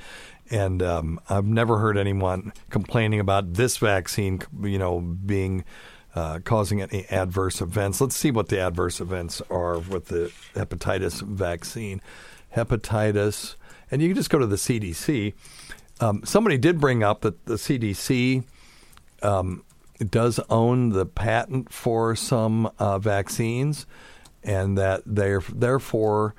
[0.50, 5.64] And um, I've never heard anyone complaining about this vaccine, you know, being
[6.14, 8.00] uh, causing any adverse events.
[8.00, 12.00] Let's see what the adverse events are with the hepatitis vaccine.
[12.54, 13.56] Hepatitis,
[13.90, 15.34] and you can just go to the CDC.
[16.00, 18.44] Um, somebody did bring up that the CDC
[19.22, 19.62] um,
[20.10, 23.86] does own the patent for some uh, vaccines,
[24.42, 26.34] and that they're therefore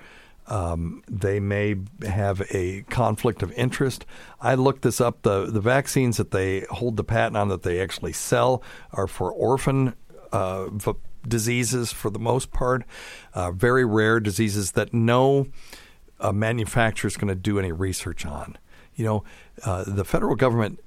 [0.48, 1.76] Um, they may
[2.08, 4.06] have a conflict of interest.
[4.40, 5.24] I looked this up.
[5.24, 8.62] The the vaccines that they hold the patent on that they actually sell
[8.94, 9.96] are for orphan
[10.32, 10.94] uh, v-
[11.28, 12.84] diseases for the most part,
[13.34, 15.48] uh, very rare diseases that no
[16.20, 18.58] uh, manufacturer is going to do any research on.
[18.96, 19.24] You know,
[19.66, 20.80] uh, the federal government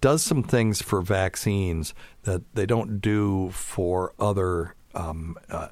[0.00, 5.68] does some things for vaccines that they don't do for other um, uh,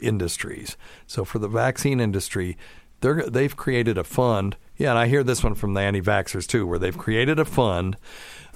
[0.00, 0.76] industries.
[1.06, 2.56] So for the vaccine industry,
[3.00, 4.56] they're, they've created a fund.
[4.76, 7.96] Yeah, and I hear this one from the anti-vaxxers too, where they've created a fund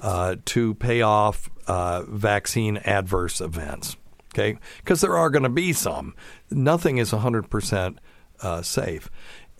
[0.00, 3.96] uh, to pay off uh, vaccine adverse events.
[4.32, 6.12] Okay, because there are going to be some.
[6.50, 8.00] Nothing is 100 percent
[8.42, 9.08] uh, safe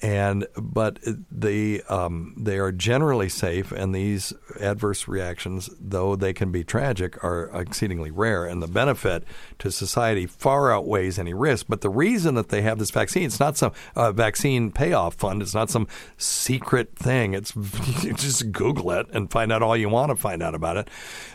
[0.05, 0.99] and but
[1.31, 7.25] they um, they are generally safe, and these adverse reactions, though they can be tragic,
[7.25, 9.25] are exceedingly rare, and the benefit
[9.61, 11.65] to society far outweighs any risk.
[11.71, 15.41] But the reason that they have this vaccine, it's not some uh, vaccine payoff fund,
[15.41, 15.89] it's not some
[16.19, 17.33] secret thing.
[17.33, 17.53] It's
[18.03, 20.91] just Google it and find out all you want to find out about it.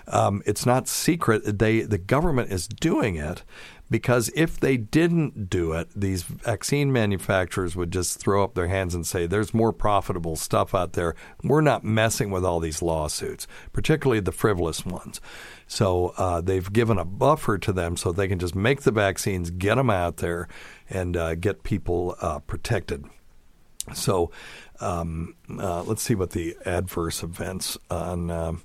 [0.06, 1.58] Um, it's not secret.
[1.58, 3.44] They the government is doing it
[3.90, 8.94] because if they didn't do it, these vaccine manufacturers would just throw up their hands
[8.94, 11.16] and say, there's more profitable stuff out there.
[11.44, 15.20] We're not messing with all these lawsuits, particularly the frivolous ones.
[15.68, 19.50] So uh, they've given a buffer to them so they can just make the vaccines,
[19.50, 20.48] get them out there,
[20.90, 23.06] and uh, get people uh, protected.
[23.94, 24.30] So
[24.80, 28.62] um, uh, let's see what the adverse events on.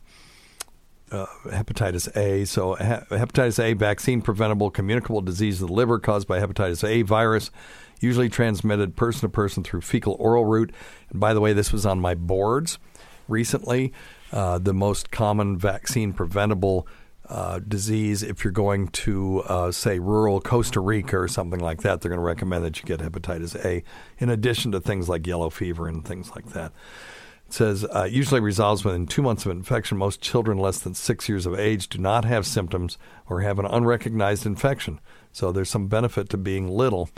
[1.15, 2.45] Uh, hepatitis A.
[2.45, 7.03] So, he- hepatitis A, vaccine preventable communicable disease of the liver caused by hepatitis A
[7.03, 7.53] virus,
[8.01, 10.73] usually transmitted person to person through fecal oral route.
[11.11, 12.81] And by the way, this was on my boards
[13.29, 13.93] recently.
[14.33, 16.89] Uh, the most common vaccine preventable
[17.29, 22.01] uh, disease, if you're going to, uh, say, rural Costa Rica or something like that,
[22.01, 23.85] they're going to recommend that you get hepatitis A,
[24.19, 26.73] in addition to things like yellow fever and things like that
[27.55, 29.97] says uh, usually resolves within two months of infection.
[29.97, 32.99] Most children less than six years of age do not have symptoms
[33.29, 35.01] or have an unrecognized infection.
[35.33, 37.09] So there's some benefit to being little.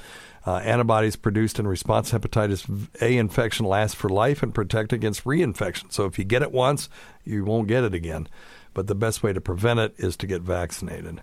[0.47, 5.25] Uh, antibodies produced in response to hepatitis A infection last for life and protect against
[5.25, 5.91] reinfection.
[5.91, 6.89] So if you get it once,
[7.25, 8.29] you won't get it again.
[8.75, 11.23] But the best way to prevent it is to get vaccinated.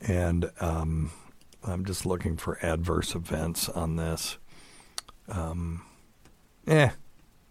[0.00, 1.12] And um,
[1.62, 4.38] I'm just looking for adverse events on this.
[5.28, 5.82] Um,
[6.66, 6.90] eh,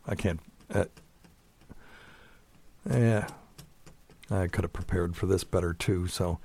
[0.05, 0.41] I can't
[0.73, 0.85] uh,
[2.89, 3.27] yeah,
[4.31, 6.07] I could have prepared for this better too.
[6.07, 6.39] So,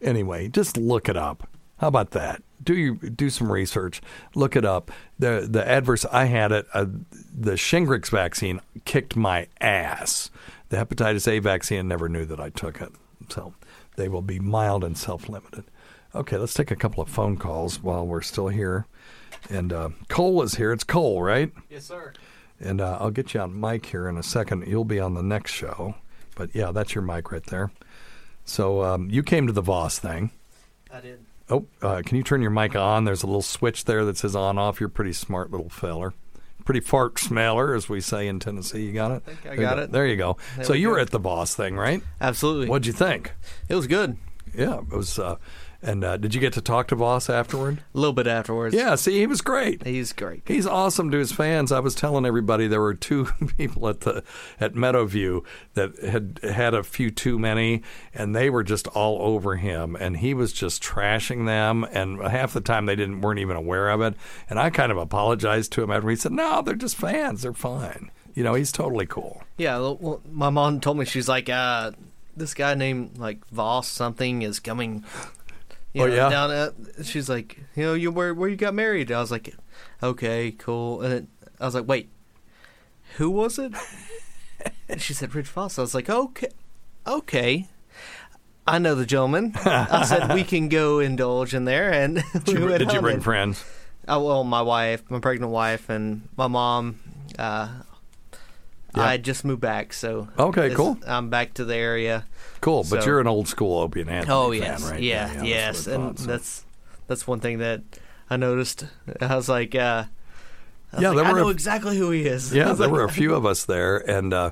[0.00, 1.48] anyway, just look it up.
[1.78, 2.42] How about that?
[2.62, 4.02] Do you do some research?
[4.34, 4.90] Look it up.
[5.18, 6.66] the The adverse I had it.
[6.74, 10.30] Uh, the Shingrix vaccine kicked my ass.
[10.68, 12.90] The hepatitis A vaccine never knew that I took it.
[13.30, 13.54] So
[13.96, 15.64] they will be mild and self limited.
[16.14, 18.86] Okay, let's take a couple of phone calls while we're still here.
[19.48, 20.72] And uh, Cole is here.
[20.72, 21.52] It's Cole, right?
[21.70, 22.12] Yes, sir.
[22.60, 24.66] And uh, I'll get you on mic here in a second.
[24.66, 25.94] You'll be on the next show.
[26.36, 27.70] But yeah, that's your mic right there.
[28.44, 30.30] So um, you came to the Voss thing.
[30.92, 31.20] I did.
[31.48, 33.04] Oh, uh, can you turn your mic on?
[33.04, 34.78] There's a little switch there that says on off.
[34.80, 36.12] You're a pretty smart little feller.
[36.64, 38.84] Pretty fart smeller, as we say in Tennessee.
[38.84, 39.22] You got it?
[39.26, 39.82] I I There got go.
[39.82, 39.92] it.
[39.92, 40.36] There you go.
[40.56, 40.92] There so we you go.
[40.92, 42.02] were at the Voss thing, right?
[42.20, 42.68] Absolutely.
[42.68, 43.32] What'd you think?
[43.68, 44.16] It was good.
[44.54, 45.18] Yeah, it was.
[45.18, 45.36] Uh,
[45.82, 47.78] and uh, did you get to talk to Voss afterward?
[47.94, 48.74] A little bit afterwards.
[48.74, 49.86] Yeah, see, he was great.
[49.86, 50.42] He's great.
[50.46, 51.72] He's awesome to his fans.
[51.72, 53.26] I was telling everybody there were two
[53.56, 54.22] people at the
[54.58, 59.56] at Meadowview that had had a few too many, and they were just all over
[59.56, 61.84] him, and he was just trashing them.
[61.84, 64.14] And half the time they didn't weren't even aware of it.
[64.48, 67.42] And I kind of apologized to him after he said, "No, they're just fans.
[67.42, 69.42] They're fine." You know, he's totally cool.
[69.56, 71.90] Yeah, well, my mom told me she's like, uh,
[72.36, 75.04] this guy named like Voss something is coming.
[75.92, 76.28] You Oh, know, yeah?
[76.28, 79.10] Down at, she's like, you know, you where where you got married?
[79.10, 79.54] I was like,
[80.02, 81.02] okay, cool.
[81.02, 81.26] And it,
[81.60, 82.10] I was like, wait,
[83.16, 83.72] who was it?
[84.88, 85.78] and she said Rich Voss.
[85.78, 86.48] I was like, okay,
[87.06, 87.68] okay.
[88.66, 89.52] I know the gentleman.
[89.64, 93.20] I said we can go indulge in there, and we Did you, did you bring
[93.20, 93.64] friends?
[94.06, 97.00] Oh, well, my wife, my pregnant wife, and my mom.
[97.38, 97.68] Uh,
[98.96, 99.02] Yeah.
[99.04, 100.98] I just moved back, so Okay, cool.
[101.06, 102.24] I'm back to the area.
[102.60, 105.00] Cool, but you're an old school Opie and Anthony Oh fan, yes, right?
[105.00, 106.26] yeah, that's yes, and thought, so.
[106.26, 106.64] that's
[107.06, 107.82] that's one thing that
[108.28, 108.86] I noticed.
[109.20, 110.04] I was like, uh,
[110.92, 112.52] I Yeah, like, I were a- know exactly who he is.
[112.54, 114.50] Yeah, there like, were a few of us there, and uh,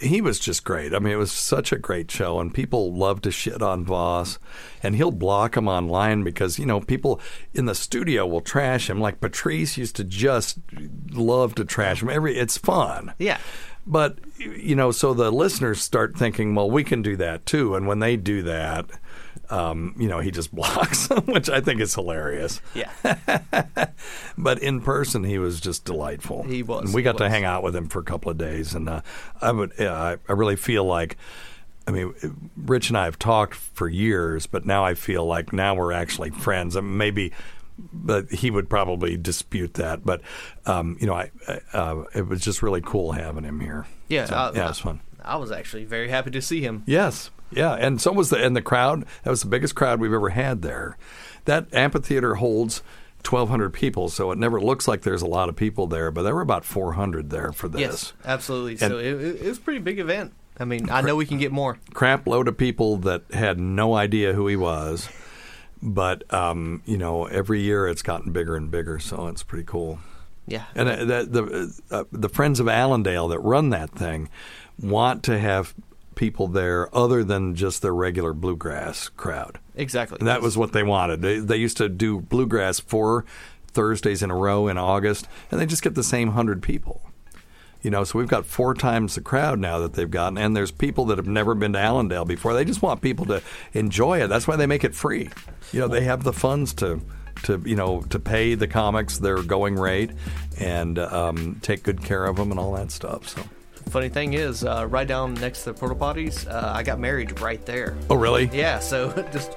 [0.00, 0.94] he was just great.
[0.94, 4.38] I mean, it was such a great show, and people love to shit on Voss,
[4.82, 7.20] and he'll block him online because you know people
[7.54, 9.00] in the studio will trash him.
[9.00, 10.58] Like Patrice used to just
[11.12, 12.08] love to trash him.
[12.08, 13.12] Every it's fun.
[13.18, 13.38] Yeah,
[13.90, 17.74] But you know, so the listeners start thinking, well, we can do that too.
[17.74, 18.86] And when they do that,
[19.50, 22.60] um, you know, he just blocks them, which I think is hilarious.
[22.74, 22.90] Yeah.
[24.38, 26.44] But in person, he was just delightful.
[26.44, 28.74] He was, And we got to hang out with him for a couple of days,
[28.74, 29.02] and uh,
[29.42, 31.18] I would, yeah, I, I really feel like.
[31.86, 32.14] I mean,
[32.56, 36.30] Rich and I have talked for years, but now I feel like now we're actually
[36.30, 36.76] friends.
[36.76, 37.32] And maybe,
[37.92, 40.04] but he would probably dispute that.
[40.04, 40.20] But
[40.66, 43.86] um, you know, I, I uh, it was just really cool having him here.
[44.08, 44.26] Yeah.
[44.26, 45.00] So, I, yeah, it was fun.
[45.22, 46.82] I was actually very happy to see him.
[46.86, 49.04] Yes, yeah, and so was the and the crowd.
[49.24, 50.96] That was the biggest crowd we've ever had there.
[51.44, 52.82] That amphitheater holds.
[53.22, 56.34] 1,200 people, so it never looks like there's a lot of people there, but there
[56.34, 57.78] were about 400 there for this.
[57.78, 58.78] Yes, absolutely.
[58.78, 60.32] So And- it, it, it was a pretty big event.
[60.58, 61.78] I mean, I know we can get more.
[61.92, 65.10] crap load of people that had no idea who he was.
[65.82, 69.98] But um, you know, every year it's gotten bigger and bigger, so it's pretty cool.
[70.46, 70.64] Yeah.
[70.74, 74.28] And uh, the the, uh, the friends of Allandale that run that thing
[74.78, 75.74] want to have
[76.14, 79.58] people there other than just their regular bluegrass crowd.
[79.74, 80.18] Exactly.
[80.18, 81.22] And that was what they wanted.
[81.22, 83.24] They, they used to do bluegrass four
[83.68, 87.09] Thursdays in a row in August, and they just get the same hundred people.
[87.82, 90.70] You know, so we've got four times the crowd now that they've gotten, and there's
[90.70, 92.52] people that have never been to Allandale before.
[92.52, 94.26] They just want people to enjoy it.
[94.28, 95.30] That's why they make it free.
[95.72, 97.00] You know, they have the funds to,
[97.44, 100.10] to you know, to pay the comics their going rate
[100.58, 103.28] and um, take good care of them and all that stuff.
[103.28, 103.42] So,
[103.88, 107.40] Funny thing is, uh, right down next to the porta potties, uh, I got married
[107.40, 107.96] right there.
[108.10, 108.48] oh really?
[108.52, 109.52] Yeah, so just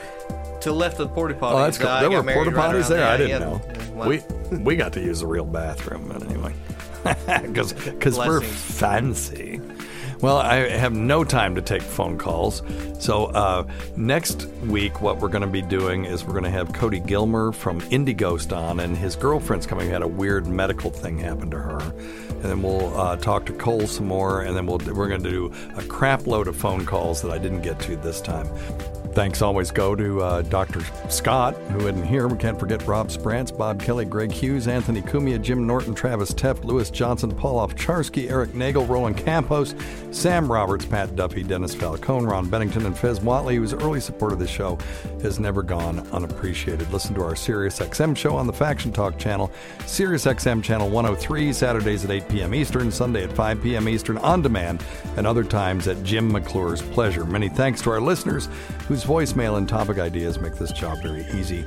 [0.61, 1.53] to the left of the porta potties.
[1.53, 1.88] Oh, that's cool.
[1.89, 3.05] uh, I there were porta potties around there.
[3.05, 4.07] I didn't Yeah, know.
[4.07, 6.53] we we got to use the real bathroom, but anyway,
[7.41, 9.60] because we're fancy.
[10.24, 12.64] Well, I have no time to take phone calls.
[12.97, 16.72] So uh, next week, what we're going to be doing is we're going to have
[16.72, 19.89] Cody Gilmer from Indie Ghost on, and his girlfriend's coming.
[19.89, 23.86] Had a weird medical thing happen to her, and then we'll uh, talk to Cole
[23.86, 27.22] some more, and then we'll we're going to do a crap load of phone calls
[27.22, 28.47] that I didn't get to this time.
[29.14, 30.82] Thanks always go to uh, Dr.
[31.07, 32.28] Scott, who isn't here.
[32.28, 36.64] We can't forget Rob Sprance, Bob Kelly, Greg Hughes, Anthony Cumia, Jim Norton, Travis Teft,
[36.64, 39.76] Lewis Johnson, Paul Ofcharsky, Eric Nagel, Roland Campos,
[40.09, 44.39] Sam Roberts, Pat Duffy, Dennis Falcone, Ron Bennington, and Fez Whatley, whose early support of
[44.39, 44.80] the show
[45.22, 46.91] has never gone unappreciated.
[46.91, 49.51] Listen to our Sirius XM show on the Faction Talk channel,
[49.86, 52.55] Sirius XM channel 103, Saturdays at 8 p.m.
[52.55, 53.88] Eastern, Sunday at 5 p.m.
[53.88, 54.84] Eastern, on demand,
[55.18, 57.26] and other times at Jim McClure's pleasure.
[57.26, 58.49] Many thanks to our listeners
[58.88, 61.66] whose voicemail and topic ideas make this job very easy.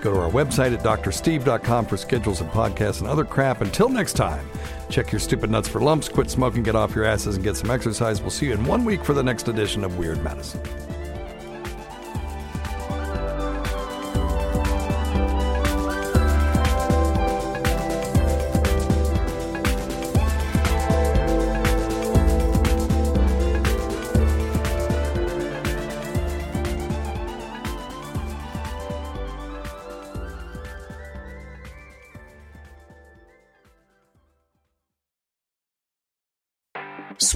[0.00, 3.60] Go to our website at drsteve.com for schedules and podcasts and other crap.
[3.60, 4.48] Until next time,
[4.88, 7.70] check your stupid nuts for lumps, quit smoking, get off your asses, and get some
[7.70, 8.20] exercise.
[8.20, 10.62] We'll see you in one week for the next edition of Weird Medicine.